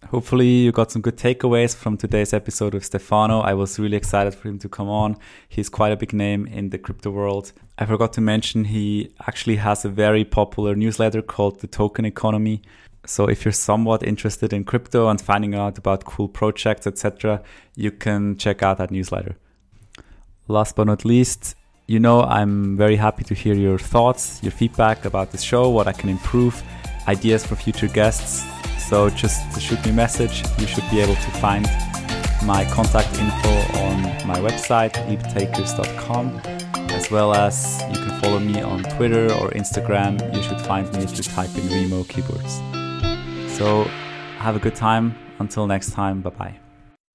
Hopefully, 0.10 0.48
you 0.48 0.72
got 0.72 0.92
some 0.92 1.02
good 1.02 1.16
takeaways 1.16 1.76
from 1.76 1.96
today's 1.96 2.34
episode 2.34 2.74
with 2.74 2.84
Stefano. 2.84 3.40
I 3.42 3.54
was 3.54 3.80
really 3.80 3.96
excited 3.96 4.34
for 4.36 4.50
him 4.50 4.60
to 4.60 4.68
come 4.68 4.90
on. 4.90 5.16
He's 5.48 5.70
quite 5.70 5.94
a 5.94 5.96
big 5.96 6.12
name 6.12 6.48
in 6.48 6.72
the 6.72 6.80
crypto 6.80 7.12
world. 7.12 7.54
I 7.78 7.86
forgot 7.86 8.12
to 8.14 8.22
mention 8.22 8.66
he 8.66 9.14
actually 9.26 9.58
has 9.58 9.86
a 9.86 9.90
very 9.90 10.26
popular 10.26 10.76
newsletter 10.76 11.22
called 11.22 11.62
The 11.62 11.68
Token 11.68 12.04
Economy. 12.04 12.62
So 13.06 13.28
if 13.28 13.46
you're 13.46 13.52
somewhat 13.52 14.04
interested 14.04 14.52
in 14.52 14.64
crypto 14.64 15.08
and 15.08 15.22
finding 15.22 15.56
out 15.56 15.78
about 15.78 16.04
cool 16.04 16.28
projects, 16.28 16.88
etc., 16.88 17.42
you 17.76 17.92
can 17.92 18.38
check 18.38 18.62
out 18.62 18.80
that 18.80 18.92
newsletter. 18.92 19.38
last 20.48 20.76
but 20.76 20.88
not 20.88 21.06
least, 21.06 21.56
you 21.88 22.00
know 22.00 22.24
I'm 22.24 22.76
very 22.76 22.98
happy 22.98 23.24
to 23.26 23.34
hear 23.34 23.54
your 23.54 23.80
thoughts, 23.80 24.42
your 24.44 24.52
feedback 24.52 25.06
about 25.06 25.32
the 25.32 25.38
show, 25.38 25.70
what 25.70 25.88
I 25.88 25.94
can 25.94 26.10
improve, 26.10 26.62
ideas 27.08 27.46
for 27.46 27.56
future 27.56 27.88
guests. 27.88 28.61
So 28.92 29.10
just 29.10 29.62
shoot 29.62 29.82
me 29.86 29.92
a 29.92 29.94
message. 29.94 30.44
You 30.60 30.68
should 30.68 30.84
be 30.92 31.00
able 31.00 31.16
to 31.16 31.32
find 31.40 31.64
my 32.44 32.66
contact 32.74 33.08
info 33.18 33.80
on 33.80 34.02
my 34.28 34.38
website, 34.40 34.92
leaptakers.com, 35.08 36.42
as 36.92 37.10
well 37.10 37.34
as 37.34 37.82
you 37.88 37.96
can 37.96 38.20
follow 38.20 38.40
me 38.40 38.62
on 38.62 38.84
Twitter 38.84 39.32
or 39.36 39.52
Instagram. 39.52 40.20
You 40.36 40.44
should 40.44 40.60
find 40.60 40.92
me 40.92 41.04
if 41.04 41.16
you 41.16 41.24
type 41.24 41.56
in 41.56 41.70
Remo 41.70 42.04
Keyboards. 42.04 42.56
So 43.58 43.86
have 44.40 44.58
a 44.58 44.60
good 44.60 44.76
time. 44.76 45.16
Until 45.40 45.68
next 45.68 45.92
time, 45.92 46.20
bye 46.20 46.32
bye. 46.32 46.61